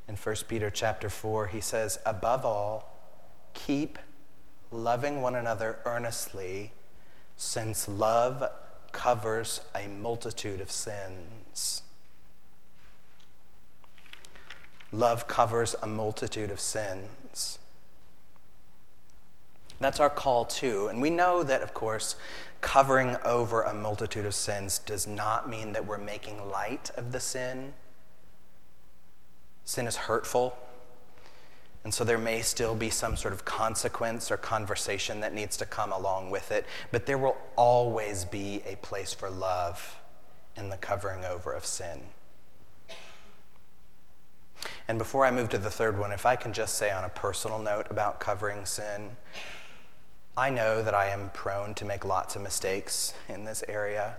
in 0.08 0.16
1 0.16 0.36
Peter 0.48 0.70
chapter 0.70 1.10
4, 1.10 1.48
he 1.48 1.60
says, 1.60 1.98
Above 2.06 2.44
all, 2.44 2.96
keep 3.54 3.98
loving 4.70 5.20
one 5.20 5.34
another 5.34 5.78
earnestly, 5.84 6.72
since 7.36 7.88
love 7.88 8.48
covers 8.92 9.60
a 9.74 9.88
multitude 9.88 10.60
of 10.60 10.70
sins. 10.70 11.82
Love 14.92 15.26
covers 15.26 15.74
a 15.82 15.86
multitude 15.86 16.50
of 16.50 16.60
sins. 16.60 17.58
That's 19.80 20.00
our 20.00 20.08
call 20.08 20.44
too. 20.44 20.86
And 20.86 21.02
we 21.02 21.10
know 21.10 21.42
that, 21.42 21.60
of 21.60 21.74
course, 21.74 22.16
covering 22.60 23.16
over 23.24 23.62
a 23.62 23.74
multitude 23.74 24.24
of 24.24 24.34
sins 24.34 24.78
does 24.78 25.06
not 25.06 25.50
mean 25.50 25.72
that 25.72 25.84
we're 25.84 25.98
making 25.98 26.48
light 26.48 26.90
of 26.96 27.12
the 27.12 27.20
sin 27.20 27.74
Sin 29.66 29.86
is 29.86 29.96
hurtful. 29.96 30.56
And 31.84 31.92
so 31.92 32.02
there 32.02 32.18
may 32.18 32.40
still 32.40 32.74
be 32.74 32.88
some 32.88 33.16
sort 33.16 33.34
of 33.34 33.44
consequence 33.44 34.30
or 34.30 34.36
conversation 34.36 35.20
that 35.20 35.34
needs 35.34 35.56
to 35.58 35.66
come 35.66 35.92
along 35.92 36.30
with 36.30 36.50
it. 36.50 36.64
But 36.90 37.06
there 37.06 37.18
will 37.18 37.36
always 37.56 38.24
be 38.24 38.62
a 38.64 38.76
place 38.76 39.12
for 39.12 39.28
love 39.28 40.00
in 40.56 40.70
the 40.70 40.76
covering 40.76 41.24
over 41.24 41.52
of 41.52 41.66
sin. 41.66 42.00
And 44.88 44.98
before 44.98 45.26
I 45.26 45.30
move 45.30 45.48
to 45.50 45.58
the 45.58 45.70
third 45.70 45.98
one, 45.98 46.12
if 46.12 46.26
I 46.26 46.36
can 46.36 46.52
just 46.52 46.76
say 46.76 46.90
on 46.90 47.04
a 47.04 47.08
personal 47.08 47.58
note 47.58 47.88
about 47.90 48.20
covering 48.20 48.64
sin, 48.64 49.16
I 50.36 50.48
know 50.48 50.82
that 50.82 50.94
I 50.94 51.08
am 51.08 51.30
prone 51.34 51.74
to 51.74 51.84
make 51.84 52.04
lots 52.04 52.36
of 52.36 52.42
mistakes 52.42 53.14
in 53.28 53.44
this 53.44 53.64
area. 53.68 54.14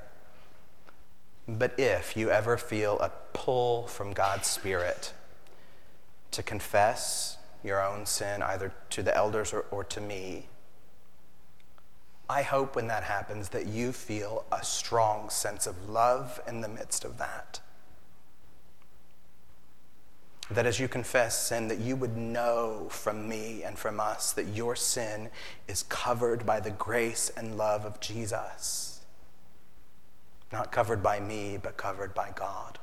But 1.48 1.80
if 1.80 2.18
you 2.18 2.32
ever 2.32 2.58
feel 2.58 3.00
a 3.00 3.12
pull 3.32 3.88
from 3.88 4.12
God's 4.12 4.48
Spirit 4.48 5.14
to 6.32 6.44
confess 6.44 7.38
your 7.64 7.84
own 7.84 8.06
sin 8.06 8.42
either 8.42 8.74
to 8.92 9.04
the 9.04 9.16
elders 9.16 9.54
or, 9.54 9.66
or 9.72 9.84
to 9.84 10.02
me. 10.02 10.48
I 12.30 12.42
hope 12.42 12.76
when 12.76 12.88
that 12.88 13.04
happens 13.04 13.50
that 13.50 13.68
you 13.68 13.92
feel 13.92 14.46
a 14.52 14.64
strong 14.64 15.30
sense 15.30 15.66
of 15.66 15.90
love 15.90 16.42
in 16.48 16.62
the 16.62 16.68
midst 16.68 17.06
of 17.06 17.18
that. 17.20 17.62
That 20.50 20.66
as 20.66 20.80
you 20.80 20.88
confess 20.88 21.48
sin, 21.48 21.68
that 21.70 21.80
you 21.80 21.96
would 21.96 22.18
know 22.18 22.88
from 22.90 23.28
me 23.28 23.64
and 23.64 23.78
from 23.78 24.00
us 24.00 24.32
that 24.34 24.48
your 24.48 24.76
sin 24.76 25.30
is 25.68 25.84
covered 25.84 26.46
by 26.46 26.60
the 26.60 26.72
grace 26.72 27.32
and 27.36 27.58
love 27.58 27.86
of 27.86 28.00
Jesus. 28.00 29.02
Not 30.52 30.72
covered 30.72 31.04
by 31.04 31.20
me, 31.20 31.58
but 31.62 31.76
covered 31.76 32.14
by 32.14 32.32
God. 32.34 32.80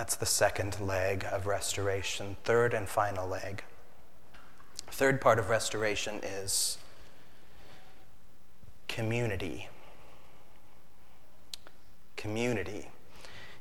That's 0.00 0.16
the 0.16 0.24
second 0.24 0.80
leg 0.80 1.26
of 1.30 1.46
restoration. 1.46 2.38
Third 2.42 2.72
and 2.72 2.88
final 2.88 3.28
leg. 3.28 3.62
Third 4.86 5.20
part 5.20 5.38
of 5.38 5.50
restoration 5.50 6.20
is 6.22 6.78
community. 8.88 9.68
Community. 12.16 12.88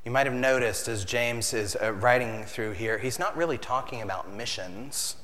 You 0.06 0.12
might 0.12 0.28
have 0.28 0.34
noticed 0.34 0.88
as 0.88 1.04
James 1.04 1.54
is 1.54 1.76
uh, 1.76 1.92
writing 1.92 2.46
through 2.46 2.72
here, 2.72 3.00
he's 3.00 3.20
not 3.20 3.36
really 3.36 3.58
talking 3.58 4.02
about 4.02 4.32
missions, 4.32 5.18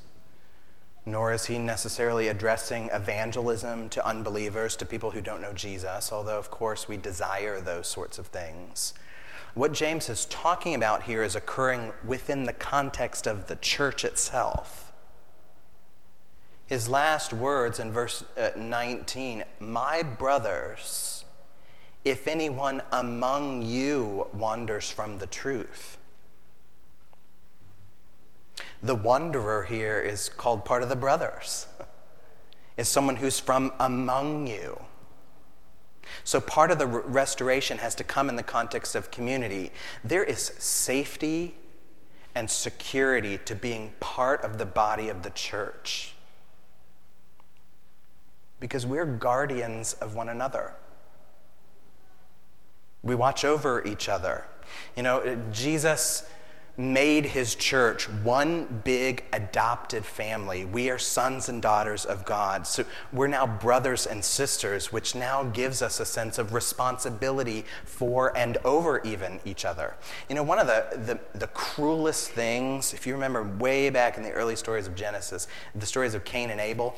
nor 1.06 1.32
is 1.32 1.46
he 1.46 1.58
necessarily 1.58 2.28
addressing 2.28 2.90
evangelism 2.92 3.88
to 3.88 4.06
unbelievers, 4.06 4.76
to 4.76 4.86
people 4.86 5.12
who 5.12 5.22
don't 5.22 5.40
know 5.40 5.54
Jesus, 5.54 6.12
although, 6.12 6.38
of 6.38 6.52
course, 6.52 6.90
we 6.90 6.98
desire 6.98 7.62
those 7.62 7.88
sorts 7.88 8.20
of 8.20 8.28
things. 8.28 8.94
What 9.56 9.72
James 9.72 10.10
is 10.10 10.26
talking 10.26 10.76
about 10.76 11.04
here 11.04 11.24
is 11.24 11.34
occurring 11.34 11.94
within 12.06 12.44
the 12.44 12.52
context 12.52 13.26
of 13.26 13.48
the 13.48 13.56
church 13.56 14.04
itself. 14.04 14.92
His 16.66 16.90
last 16.90 17.32
words 17.32 17.80
in 17.80 17.94
verse 17.94 18.26
uh, 18.38 18.50
19 18.58 19.46
My 19.62 20.04
brothers, 20.04 21.24
if 22.04 22.28
anyone 22.28 22.82
among 22.92 23.62
you 23.62 24.28
wanders 24.34 24.90
from 24.90 25.20
the 25.20 25.28
truth. 25.28 26.00
The 28.84 28.96
wanderer 28.96 29.64
here 29.64 30.02
is 30.02 30.28
called 30.28 30.66
part 30.66 30.84
of 30.84 30.90
the 30.90 30.98
brothers, 30.98 31.68
is 32.78 32.90
someone 32.90 33.16
who's 33.16 33.40
from 33.40 33.72
among 33.80 34.48
you. 34.48 34.85
So 36.24 36.40
part 36.40 36.72
of 36.72 36.80
the 36.80 36.88
restoration 36.88 37.78
has 37.78 37.96
to 37.96 38.04
come 38.04 38.30
in 38.30 38.36
the 38.36 38.44
context 38.44 38.96
of 38.96 39.12
community. 39.12 39.72
There 40.04 40.24
is 40.24 40.54
safety 40.60 41.56
and 42.34 42.50
security 42.50 43.40
to 43.46 43.56
being 43.56 43.94
part 44.00 44.44
of 44.44 44.58
the 44.58 44.66
body 44.66 45.10
of 45.10 45.24
the 45.24 45.30
church 45.30 46.14
because 48.60 48.86
we're 48.86 49.06
guardians 49.06 49.94
of 49.94 50.16
one 50.16 50.30
another. 50.30 50.74
We 53.04 53.16
watch 53.16 53.46
over 53.46 53.86
each 53.86 54.10
other. 54.10 54.46
You 54.96 55.04
know, 55.04 55.38
Jesus 55.52 56.28
made 56.78 57.26
his 57.28 57.56
church 57.56 58.10
one 58.10 58.82
big 58.84 59.24
adopted 59.32 60.06
family. 60.06 60.66
We 60.66 60.90
are 60.90 60.98
sons 60.98 61.48
and 61.48 61.62
daughters 61.62 62.06
of 62.06 62.26
God. 62.26 62.68
So 62.68 62.84
we're 63.14 63.28
now 63.28 63.48
brothers 63.48 64.06
and 64.06 64.24
sisters, 64.24 64.92
which 64.92 65.16
now 65.16 65.44
gives 65.44 65.82
us 65.82 66.00
a 66.00 66.06
sense 66.06 66.38
of 66.38 66.54
responsibility 66.54 67.66
for 67.86 68.38
and 68.38 68.58
over 68.66 69.02
even 69.04 69.40
each 69.46 69.64
other. 69.64 69.96
You 70.28 70.36
know, 70.36 70.44
one 70.44 70.60
of 70.60 70.68
the, 70.68 70.86
the, 70.98 71.38
the 71.38 71.48
cruelest 71.48 72.32
things, 72.32 72.94
if 72.94 73.08
you 73.08 73.14
remember 73.14 73.44
way 73.44 73.90
back 73.90 74.18
in 74.18 74.24
the 74.24 74.32
early 74.32 74.56
stories 74.56 74.88
of 74.88 74.96
Genesis, 74.96 75.48
the 75.74 75.86
stories 75.86 76.14
of 76.14 76.26
Cain 76.26 76.50
and 76.50 76.60
Abel, 76.60 76.96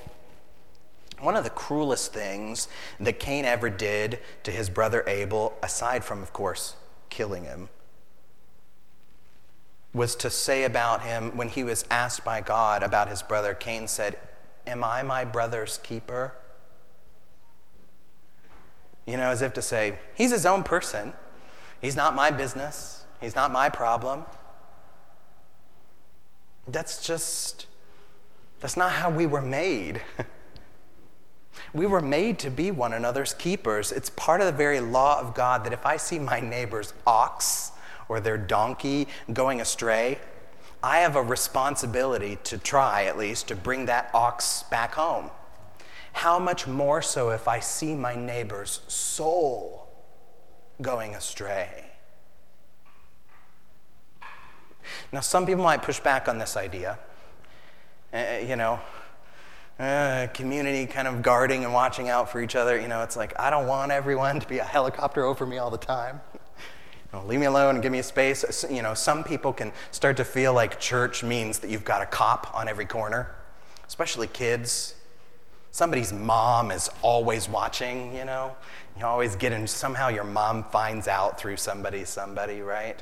one 1.20 1.36
of 1.36 1.44
the 1.44 1.50
cruelest 1.50 2.14
things 2.14 2.68
that 3.00 3.20
Cain 3.20 3.46
ever 3.46 3.70
did 3.70 4.20
to 4.44 4.52
his 4.52 4.70
brother 4.70 5.04
Abel, 5.08 5.58
aside 5.64 6.04
from, 6.04 6.22
of 6.22 6.32
course, 6.32 6.76
killing 7.10 7.44
him, 7.44 7.70
was 9.98 10.16
to 10.16 10.30
say 10.30 10.64
about 10.64 11.02
him 11.02 11.36
when 11.36 11.50
he 11.50 11.64
was 11.64 11.84
asked 11.92 12.24
by 12.24 12.40
God 12.40 12.84
about 12.84 13.10
his 13.10 13.22
brother, 13.22 13.54
Cain 13.54 13.88
said, 13.88 14.18
Am 14.66 14.84
I 14.84 15.04
my 15.04 15.26
brother's 15.26 15.80
keeper? 15.80 16.34
You 19.06 19.18
know, 19.18 19.30
as 19.30 19.42
if 19.42 19.54
to 19.54 19.62
say, 19.62 19.98
He's 20.16 20.32
his 20.32 20.46
own 20.46 20.64
person. 20.64 21.14
He's 21.82 21.96
not 21.96 22.16
my 22.16 22.32
business. 22.32 23.06
He's 23.20 23.36
not 23.36 23.52
my 23.52 23.70
problem. 23.70 24.26
That's 26.68 27.06
just, 27.06 27.66
that's 28.60 28.78
not 28.78 28.92
how 28.92 29.10
we 29.10 29.26
were 29.26 29.42
made. 29.42 30.02
we 31.74 31.86
were 31.86 32.02
made 32.02 32.40
to 32.40 32.50
be 32.50 32.72
one 32.72 32.94
another's 32.94 33.34
keepers. 33.34 33.92
It's 33.92 34.10
part 34.12 34.42
of 34.42 34.48
the 34.48 34.54
very 34.54 34.80
law 34.80 35.20
of 35.20 35.34
God 35.34 35.64
that 35.64 35.74
if 35.74 35.86
I 35.86 35.98
see 35.98 36.20
my 36.20 36.40
neighbor's 36.40 36.94
ox, 37.06 37.72
or 38.10 38.20
their 38.20 38.38
donkey 38.38 39.08
going 39.34 39.62
astray, 39.62 40.20
I 40.84 41.00
have 41.00 41.16
a 41.16 41.24
responsibility 41.24 42.38
to 42.46 42.58
try, 42.58 43.06
at 43.06 43.18
least, 43.18 43.48
to 43.48 43.56
bring 43.56 43.88
that 43.88 44.10
ox 44.14 44.64
back 44.70 44.94
home. 44.94 45.32
How 46.14 46.40
much 46.40 46.68
more 46.68 47.02
so 47.02 47.30
if 47.30 47.48
I 47.48 47.60
see 47.60 47.96
my 47.96 48.16
neighbor's 48.16 48.82
soul 48.88 49.88
going 50.82 51.16
astray? 51.16 51.86
Now, 55.12 55.20
some 55.20 55.46
people 55.46 55.64
might 55.64 55.84
push 55.84 56.00
back 56.00 56.28
on 56.28 56.38
this 56.38 56.58
idea. 56.58 56.98
Uh, 58.14 58.40
you 58.48 58.56
know, 58.56 58.80
uh, 59.80 60.28
community 60.34 60.86
kind 60.86 61.08
of 61.08 61.22
guarding 61.22 61.64
and 61.64 61.74
watching 61.74 62.10
out 62.10 62.32
for 62.32 62.42
each 62.42 62.56
other. 62.56 62.80
You 62.80 62.88
know, 62.88 63.04
it's 63.04 63.16
like, 63.16 63.38
I 63.40 63.50
don't 63.50 63.68
want 63.68 63.92
everyone 63.92 64.40
to 64.40 64.48
be 64.48 64.60
a 64.60 64.64
helicopter 64.64 65.24
over 65.24 65.46
me 65.46 65.58
all 65.58 65.70
the 65.70 65.78
time. 65.78 66.22
Know, 67.14 67.24
leave 67.26 67.40
me 67.40 67.46
alone 67.46 67.76
and 67.76 67.84
give 67.84 67.92
me 67.92 68.00
a 68.00 68.04
space. 68.04 68.66
You 68.70 68.82
know, 68.82 68.94
some 68.94 69.24
people 69.24 69.54
can 69.54 69.72
start 69.92 70.18
to 70.18 70.26
feel 70.26 70.54
like 70.54 70.80
church 70.80 71.24
means 71.24 71.60
that 71.60 71.70
you've 71.70 71.86
got 71.86 72.02
a 72.02 72.06
cop 72.06 72.54
on 72.54 72.68
every 72.68 72.86
corner, 72.86 73.36
especially 73.88 74.28
kids. 74.28 74.96
Somebody's 75.72 76.12
mom 76.12 76.72
is 76.72 76.90
always 77.02 77.48
watching, 77.48 78.16
you 78.16 78.26
know. 78.26 78.56
You 78.98 79.06
always 79.06 79.36
get 79.36 79.52
in, 79.52 79.68
somehow 79.68 80.10
your 80.10 80.24
mom 80.24 80.64
finds 80.66 81.08
out 81.08 81.40
through 81.40 81.58
somebody, 81.58 82.04
somebody, 82.04 82.62
right? 82.62 83.02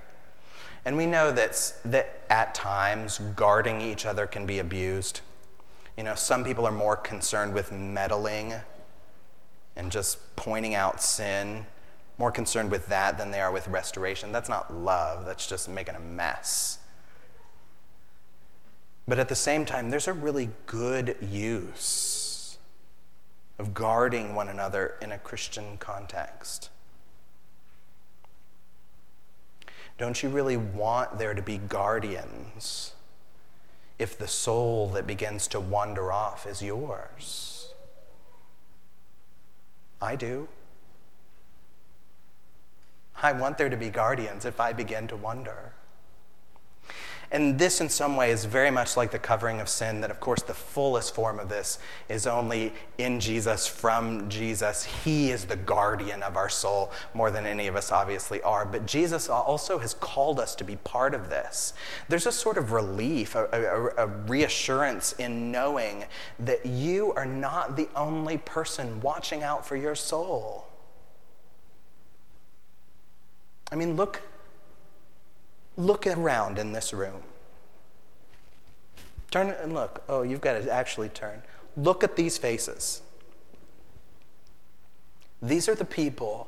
And 0.84 0.98
we 0.98 1.06
know 1.06 1.32
that, 1.32 1.74
that 1.86 2.22
at 2.30 2.54
times 2.54 3.20
guarding 3.36 3.82
each 3.82 4.06
other 4.06 4.28
can 4.28 4.46
be 4.46 4.60
abused. 4.60 5.22
You 5.98 6.04
know, 6.04 6.16
some 6.16 6.44
people 6.44 6.68
are 6.68 6.72
more 6.72 6.98
concerned 6.98 7.54
with 7.54 7.72
meddling 7.72 8.54
and 9.76 9.92
just 9.92 10.36
pointing 10.36 10.76
out 10.76 11.02
sin 11.02 11.66
more 12.18 12.32
concerned 12.32 12.72
with 12.72 12.88
that 12.88 13.18
than 13.18 13.32
they 13.32 13.42
are 13.42 13.52
with 13.52 13.68
restoration. 13.68 14.32
That's 14.32 14.50
not 14.50 14.74
love, 14.74 15.26
that's 15.26 15.48
just 15.48 15.68
making 15.68 15.96
a 15.96 16.00
mess. 16.00 16.80
But 19.08 19.20
at 19.20 19.30
the 19.30 19.36
same 19.36 19.66
time, 19.66 19.90
there's 19.90 20.08
a 20.08 20.14
really 20.14 20.50
good 20.66 21.18
use 21.22 22.58
of 23.60 23.74
guarding 23.74 24.36
one 24.36 24.50
another 24.50 24.96
in 25.02 25.12
a 25.12 25.18
Christian 25.18 25.78
context. 25.78 26.70
Don't 29.98 30.22
you 30.22 30.30
really 30.30 30.58
want 30.58 31.20
there 31.20 31.34
to 31.34 31.42
be 31.42 31.58
guardians 31.58 32.94
if 33.98 34.18
the 34.18 34.28
soul 34.28 34.90
that 34.90 35.08
begins 35.08 35.48
to 35.48 35.60
wander 35.60 36.12
off 36.12 36.46
is 36.46 36.62
yours? 36.62 37.74
I 40.02 40.16
do. 40.16 40.50
I 43.22 43.32
want 43.32 43.58
there 43.58 43.70
to 43.70 43.78
be 43.78 43.90
guardians 43.90 44.46
if 44.46 44.60
I 44.60 44.74
begin 44.74 45.08
to 45.08 45.16
wonder. 45.16 45.74
And 47.32 47.58
this, 47.58 47.82
in 47.82 47.90
some 47.90 48.16
way, 48.16 48.32
is 48.32 48.46
very 48.46 48.70
much 48.70 48.96
like 48.96 49.12
the 49.12 49.20
covering 49.20 49.60
of 49.60 49.68
sin, 49.68 50.02
that, 50.02 50.12
of 50.12 50.20
course, 50.20 50.44
the 50.44 50.54
fullest 50.54 51.16
form 51.16 51.40
of 51.40 51.50
this 51.50 51.80
is 52.08 52.28
only 52.28 52.72
in 52.98 53.20
Jesus, 53.20 53.66
from 53.66 54.30
Jesus. 54.30 54.84
He 54.86 55.32
is 55.32 55.46
the 55.46 55.56
guardian 55.56 56.22
of 56.22 56.38
our 56.38 56.50
soul 56.50 56.92
more 57.14 57.32
than 57.32 57.46
any 57.46 57.68
of 57.68 57.76
us 57.76 57.92
obviously 57.92 58.42
are. 58.44 58.66
But 58.66 58.86
Jesus 58.86 59.28
also 59.28 59.80
has 59.80 59.96
called 59.96 60.40
us 60.40 60.56
to 60.56 60.64
be 60.64 60.76
part 60.78 61.14
of 61.14 61.30
this. 61.30 61.74
There's 62.08 62.28
a 62.28 62.32
sort 62.32 62.58
of 62.58 62.72
relief, 62.72 63.36
a, 63.36 63.50
a, 63.98 64.06
a 64.06 64.08
reassurance 64.08 65.14
in 65.14 65.52
knowing 65.52 66.06
that 66.40 66.66
you 66.66 67.12
are 67.14 67.26
not 67.26 67.76
the 67.76 67.90
only 67.96 68.38
person 68.38 69.02
watching 69.02 69.42
out 69.42 69.66
for 69.66 69.76
your 69.76 69.96
soul. 69.96 70.68
I 73.72 73.76
mean, 73.76 73.96
look, 73.96 74.22
look 75.78 76.08
around 76.08 76.60
in 76.60 76.72
this 76.72 76.94
room. 76.94 77.22
Turn 79.32 79.50
and 79.50 79.74
look. 79.74 80.04
Oh, 80.08 80.22
you've 80.22 80.42
got 80.42 80.62
to 80.62 80.72
actually 80.72 81.10
turn. 81.10 81.42
Look 81.76 82.04
at 82.04 82.16
these 82.16 82.38
faces. 82.38 83.02
These 85.42 85.68
are 85.68 85.76
the 85.76 85.86
people 85.86 86.48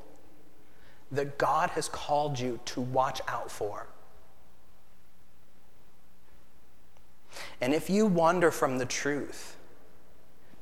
that 1.11 1.37
God 1.37 1.71
has 1.71 1.89
called 1.89 2.39
you 2.39 2.59
to 2.65 2.81
watch 2.81 3.21
out 3.27 3.51
for. 3.51 3.87
And 7.61 7.73
if 7.73 7.89
you 7.89 8.05
wander 8.05 8.51
from 8.51 8.77
the 8.77 8.85
truth, 8.85 9.57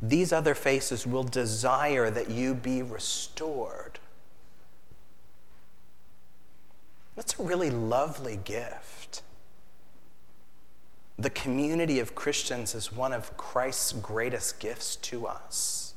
these 0.02 0.34
other 0.34 0.54
faces 0.54 1.08
will 1.08 1.24
desire 1.24 2.10
that 2.10 2.30
you 2.30 2.54
be 2.54 2.82
restored. 2.82 4.00
That's 7.16 7.40
a 7.40 7.44
really 7.44 7.70
lovely 7.70 8.38
gift. 8.38 9.22
The 11.18 11.30
community 11.30 12.00
of 12.00 12.14
Christians 12.14 12.76
is 12.76 12.92
one 12.92 13.14
of 13.14 13.38
Christ's 13.38 13.94
greatest 13.94 14.60
gifts 14.60 14.98
to 14.98 15.26
us. 15.28 15.94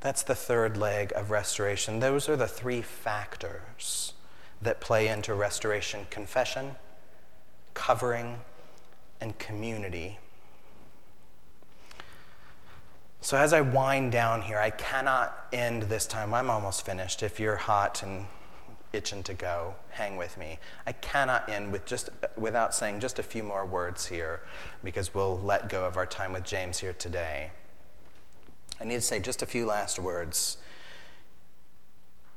That's 0.00 0.22
the 0.22 0.34
third 0.34 0.78
leg 0.78 1.12
of 1.14 1.30
restoration. 1.30 2.00
Those 2.00 2.28
are 2.30 2.36
the 2.36 2.48
three 2.48 2.80
factors 2.80 4.14
that 4.62 4.80
play 4.80 5.08
into 5.08 5.34
restoration 5.34 6.06
confession, 6.08 6.76
covering, 7.74 8.40
and 9.20 9.38
community. 9.38 10.18
So, 13.22 13.36
as 13.36 13.52
I 13.52 13.60
wind 13.60 14.12
down 14.12 14.40
here, 14.42 14.58
I 14.58 14.70
cannot 14.70 15.36
end 15.52 15.84
this 15.84 16.06
time. 16.06 16.32
I'm 16.32 16.48
almost 16.48 16.86
finished. 16.86 17.22
If 17.22 17.38
you're 17.38 17.56
hot 17.56 18.02
and 18.02 18.24
itching 18.94 19.22
to 19.24 19.34
go, 19.34 19.74
hang 19.90 20.16
with 20.16 20.38
me. 20.38 20.58
I 20.86 20.92
cannot 20.92 21.48
end 21.48 21.70
with 21.70 21.84
just, 21.84 22.08
without 22.36 22.74
saying 22.74 23.00
just 23.00 23.18
a 23.18 23.22
few 23.22 23.42
more 23.42 23.66
words 23.66 24.06
here 24.06 24.40
because 24.82 25.14
we'll 25.14 25.38
let 25.38 25.68
go 25.68 25.84
of 25.84 25.98
our 25.98 26.06
time 26.06 26.32
with 26.32 26.44
James 26.44 26.78
here 26.78 26.94
today. 26.94 27.50
I 28.80 28.84
need 28.84 28.94
to 28.94 29.00
say 29.02 29.20
just 29.20 29.42
a 29.42 29.46
few 29.46 29.66
last 29.66 29.98
words. 29.98 30.56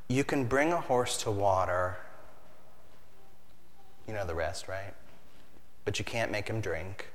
You 0.10 0.26
can 0.26 0.46
bring 0.46 0.74
a 0.74 0.82
horse 0.82 1.16
to 1.24 1.32
water. 1.32 1.98
You 4.06 4.14
know 4.14 4.26
the 4.26 4.36
rest, 4.36 4.68
right? 4.68 4.94
But 5.86 5.98
you 5.98 6.04
can't 6.04 6.30
make 6.30 6.50
him 6.50 6.60
drink. 6.60 7.08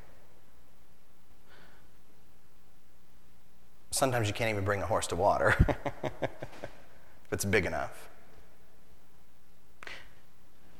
Sometimes 3.98 4.28
you 4.28 4.32
can't 4.32 4.48
even 4.48 4.64
bring 4.64 4.80
a 4.80 4.86
horse 4.86 5.08
to 5.08 5.16
water 5.16 5.56
if 6.22 7.32
it's 7.32 7.44
big 7.44 7.66
enough. 7.66 8.08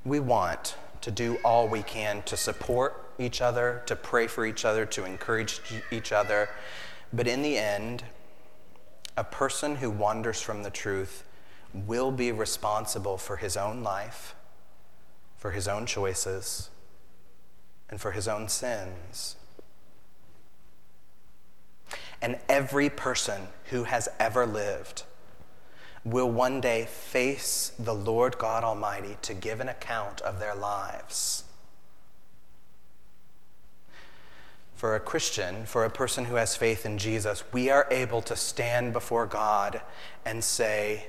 We 0.04 0.20
want 0.20 0.76
to 1.00 1.10
do 1.10 1.36
all 1.44 1.66
we 1.66 1.82
can 1.82 2.22
to 2.26 2.36
support 2.36 3.10
each 3.18 3.40
other, 3.40 3.82
to 3.86 3.96
pray 3.96 4.28
for 4.28 4.46
each 4.46 4.64
other, 4.64 4.86
to 4.86 5.04
encourage 5.04 5.60
each 5.90 6.12
other. 6.12 6.48
But 7.12 7.26
in 7.26 7.42
the 7.42 7.58
end, 7.58 8.04
a 9.16 9.24
person 9.24 9.74
who 9.74 9.90
wanders 9.90 10.40
from 10.40 10.62
the 10.62 10.70
truth 10.70 11.24
will 11.74 12.12
be 12.12 12.30
responsible 12.30 13.18
for 13.18 13.38
his 13.38 13.56
own 13.56 13.82
life, 13.82 14.36
for 15.36 15.50
his 15.50 15.66
own 15.66 15.86
choices, 15.86 16.70
and 17.90 18.00
for 18.00 18.12
his 18.12 18.28
own 18.28 18.48
sins. 18.48 19.34
And 22.20 22.38
every 22.48 22.90
person 22.90 23.48
who 23.66 23.84
has 23.84 24.08
ever 24.18 24.46
lived 24.46 25.04
will 26.04 26.30
one 26.30 26.60
day 26.60 26.86
face 26.86 27.72
the 27.78 27.94
Lord 27.94 28.38
God 28.38 28.64
Almighty 28.64 29.16
to 29.22 29.34
give 29.34 29.60
an 29.60 29.68
account 29.68 30.20
of 30.22 30.40
their 30.40 30.54
lives. 30.54 31.44
For 34.74 34.94
a 34.94 35.00
Christian, 35.00 35.66
for 35.66 35.84
a 35.84 35.90
person 35.90 36.26
who 36.26 36.36
has 36.36 36.54
faith 36.54 36.86
in 36.86 36.98
Jesus, 36.98 37.42
we 37.52 37.68
are 37.68 37.86
able 37.90 38.22
to 38.22 38.36
stand 38.36 38.92
before 38.92 39.26
God 39.26 39.80
and 40.24 40.42
say, 40.42 41.08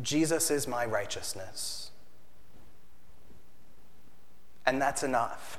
Jesus 0.00 0.50
is 0.50 0.66
my 0.66 0.86
righteousness. 0.86 1.90
And 4.64 4.80
that's 4.80 5.02
enough. 5.02 5.58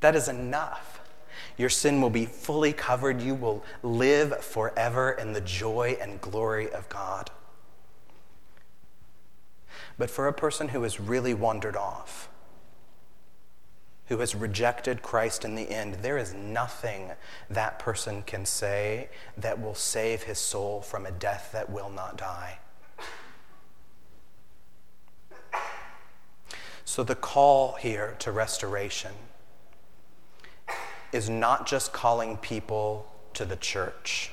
That 0.00 0.16
is 0.16 0.28
enough. 0.28 1.00
Your 1.56 1.70
sin 1.70 2.00
will 2.00 2.10
be 2.10 2.26
fully 2.26 2.72
covered. 2.72 3.22
You 3.22 3.34
will 3.34 3.64
live 3.82 4.44
forever 4.44 5.12
in 5.12 5.32
the 5.32 5.40
joy 5.40 5.96
and 6.00 6.20
glory 6.20 6.70
of 6.70 6.88
God. 6.88 7.30
But 9.98 10.10
for 10.10 10.28
a 10.28 10.32
person 10.32 10.68
who 10.68 10.82
has 10.82 11.00
really 11.00 11.32
wandered 11.32 11.76
off, 11.76 12.28
who 14.08 14.18
has 14.18 14.34
rejected 14.34 15.02
Christ 15.02 15.44
in 15.44 15.54
the 15.54 15.70
end, 15.70 15.94
there 15.96 16.18
is 16.18 16.34
nothing 16.34 17.12
that 17.48 17.78
person 17.78 18.22
can 18.22 18.44
say 18.44 19.08
that 19.36 19.60
will 19.60 19.74
save 19.74 20.24
his 20.24 20.38
soul 20.38 20.80
from 20.80 21.06
a 21.06 21.10
death 21.10 21.50
that 21.52 21.70
will 21.70 21.90
not 21.90 22.16
die. 22.16 22.58
So, 26.84 27.02
the 27.02 27.16
call 27.16 27.72
here 27.72 28.14
to 28.20 28.30
restoration 28.30 29.12
is 31.16 31.28
not 31.28 31.66
just 31.66 31.92
calling 31.92 32.36
people 32.36 33.10
to 33.34 33.44
the 33.44 33.56
church, 33.56 34.30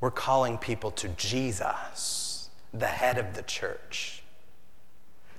we're 0.00 0.10
calling 0.10 0.58
people 0.58 0.90
to 0.92 1.08
Jesus, 1.08 2.50
the 2.72 2.86
head 2.86 3.18
of 3.18 3.34
the 3.34 3.42
church. 3.42 4.22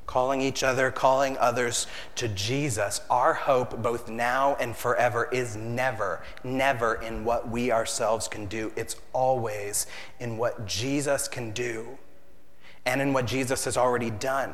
Calling 0.08 0.42
each 0.42 0.64
other, 0.64 0.90
calling 0.90 1.38
others 1.38 1.86
to 2.16 2.30
Jesus. 2.30 3.02
Our 3.10 3.34
hope, 3.34 3.84
both 3.84 4.10
now 4.10 4.56
and 4.60 4.76
forever, 4.76 5.28
is 5.34 5.58
never, 5.58 6.24
never 6.46 6.96
in 6.96 7.26
what 7.26 7.50
we 7.50 7.72
ourselves 7.72 8.28
can 8.28 8.46
do. 8.46 8.72
It's 8.78 8.96
always 9.12 9.86
in 10.20 10.38
what 10.38 10.66
Jesus 10.66 11.28
can 11.28 11.52
do 11.52 11.98
and 12.86 13.02
in 13.02 13.12
what 13.12 13.26
Jesus 13.26 13.66
has 13.66 13.76
already 13.76 14.10
done. 14.10 14.54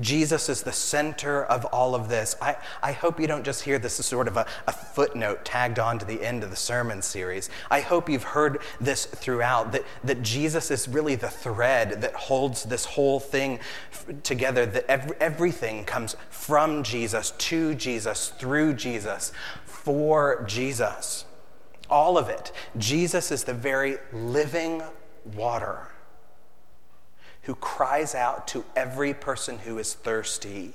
Jesus 0.00 0.48
is 0.48 0.62
the 0.62 0.72
center 0.72 1.44
of 1.44 1.64
all 1.66 1.94
of 1.94 2.08
this. 2.08 2.36
I, 2.40 2.56
I 2.82 2.92
hope 2.92 3.20
you 3.20 3.26
don't 3.26 3.44
just 3.44 3.62
hear 3.62 3.78
this 3.78 3.98
as 3.98 4.06
sort 4.06 4.28
of 4.28 4.36
a, 4.36 4.46
a 4.66 4.72
footnote 4.72 5.44
tagged 5.44 5.78
on 5.78 5.98
to 5.98 6.04
the 6.04 6.22
end 6.22 6.42
of 6.42 6.50
the 6.50 6.56
sermon 6.56 7.02
series. 7.02 7.50
I 7.70 7.80
hope 7.80 8.08
you've 8.08 8.22
heard 8.22 8.60
this 8.80 9.06
throughout 9.06 9.72
that, 9.72 9.84
that 10.04 10.22
Jesus 10.22 10.70
is 10.70 10.88
really 10.88 11.14
the 11.14 11.28
thread 11.28 12.00
that 12.02 12.14
holds 12.14 12.64
this 12.64 12.84
whole 12.84 13.20
thing 13.20 13.60
together, 14.22 14.66
that 14.66 14.86
every, 14.88 15.16
everything 15.20 15.84
comes 15.84 16.16
from 16.30 16.82
Jesus, 16.82 17.32
to 17.32 17.74
Jesus, 17.74 18.28
through 18.38 18.74
Jesus, 18.74 19.32
for 19.64 20.44
Jesus. 20.46 21.24
All 21.88 22.18
of 22.18 22.28
it. 22.28 22.52
Jesus 22.78 23.30
is 23.30 23.44
the 23.44 23.54
very 23.54 23.98
living 24.12 24.82
water 25.34 25.88
who 27.46 27.54
cries 27.54 28.12
out 28.14 28.48
to 28.48 28.64
every 28.74 29.14
person 29.14 29.58
who 29.58 29.78
is 29.78 29.94
thirsty 29.94 30.74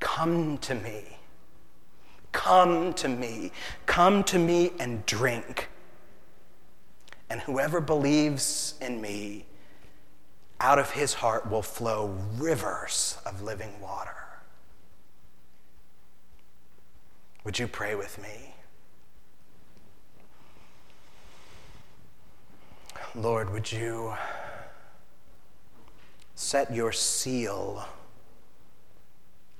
Come 0.00 0.56
to 0.58 0.74
me. 0.74 1.04
Come 2.32 2.94
to 2.94 3.06
me. 3.08 3.52
Come 3.84 4.24
to 4.24 4.38
me 4.38 4.72
and 4.80 5.04
drink. 5.04 5.68
And 7.28 7.42
whoever 7.42 7.82
believes 7.82 8.74
in 8.80 9.02
me, 9.02 9.44
out 10.58 10.78
of 10.78 10.92
his 10.92 11.12
heart 11.12 11.50
will 11.50 11.60
flow 11.60 12.16
rivers 12.38 13.18
of 13.26 13.42
living 13.42 13.78
water. 13.80 14.16
Would 17.44 17.58
you 17.58 17.68
pray 17.68 17.94
with 17.94 18.20
me? 18.22 18.54
Lord, 23.14 23.50
would 23.50 23.70
you 23.70 24.14
set 26.40 26.74
your 26.74 26.90
seal 26.90 27.86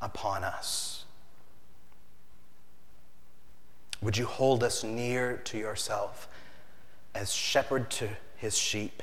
upon 0.01 0.43
us. 0.43 1.05
Would 4.01 4.17
you 4.17 4.25
hold 4.25 4.65
us 4.65 4.83
near 4.83 5.37
to 5.45 5.59
yourself 5.59 6.27
as 7.15 7.35
shepherd 7.35 7.91
to 7.91 8.09
his 8.35 8.57
sheep? 8.57 9.03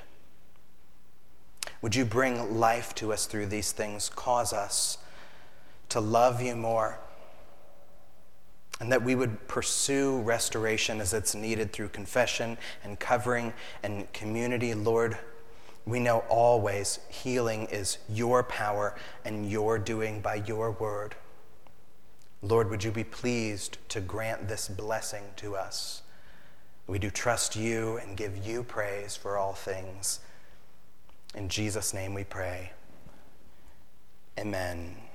Would 1.84 1.96
you 1.96 2.04
bring 2.04 2.60
life 2.60 2.96
to 2.96 3.14
us 3.14 3.28
through 3.28 3.46
these 3.46 3.72
things? 3.72 4.10
Cause 4.10 4.54
us 4.54 4.98
to 5.90 6.00
love 6.00 6.42
you 6.42 6.56
more. 6.56 6.98
And 8.82 8.92
that 8.92 9.04
we 9.04 9.14
would 9.14 9.48
pursue 9.48 10.20
restoration 10.22 11.00
as 11.00 11.14
it's 11.14 11.36
needed 11.36 11.74
through 11.74 11.90
confession 11.90 12.58
and 12.84 13.00
covering 13.00 13.54
and 13.84 14.12
community. 14.14 14.74
Lord, 14.74 15.16
we 15.88 16.02
know 16.02 16.20
always 16.28 17.00
healing 17.08 17.66
is 17.72 17.98
your 18.10 18.44
power 18.44 18.96
and 19.24 19.50
your 19.50 19.80
doing 19.80 20.20
by 20.20 20.36
your 20.36 20.72
word. 20.72 21.16
Lord, 22.42 22.70
would 22.70 22.84
you 22.84 22.92
be 22.92 23.06
pleased 23.06 23.78
to 23.90 24.02
grant 24.02 24.50
this 24.50 24.68
blessing 24.68 25.24
to 25.38 25.56
us? 25.56 26.04
We 26.88 27.00
do 27.00 27.10
trust 27.10 27.56
you 27.56 27.98
and 27.98 28.18
give 28.18 28.46
you 28.46 28.64
praise 28.64 29.16
for 29.16 29.38
all 29.38 29.54
things. 29.54 30.20
In 31.34 31.48
Jesus' 31.48 31.94
name 31.94 32.14
we 32.14 32.26
pray. 32.26 32.72
Amen. 34.38 35.07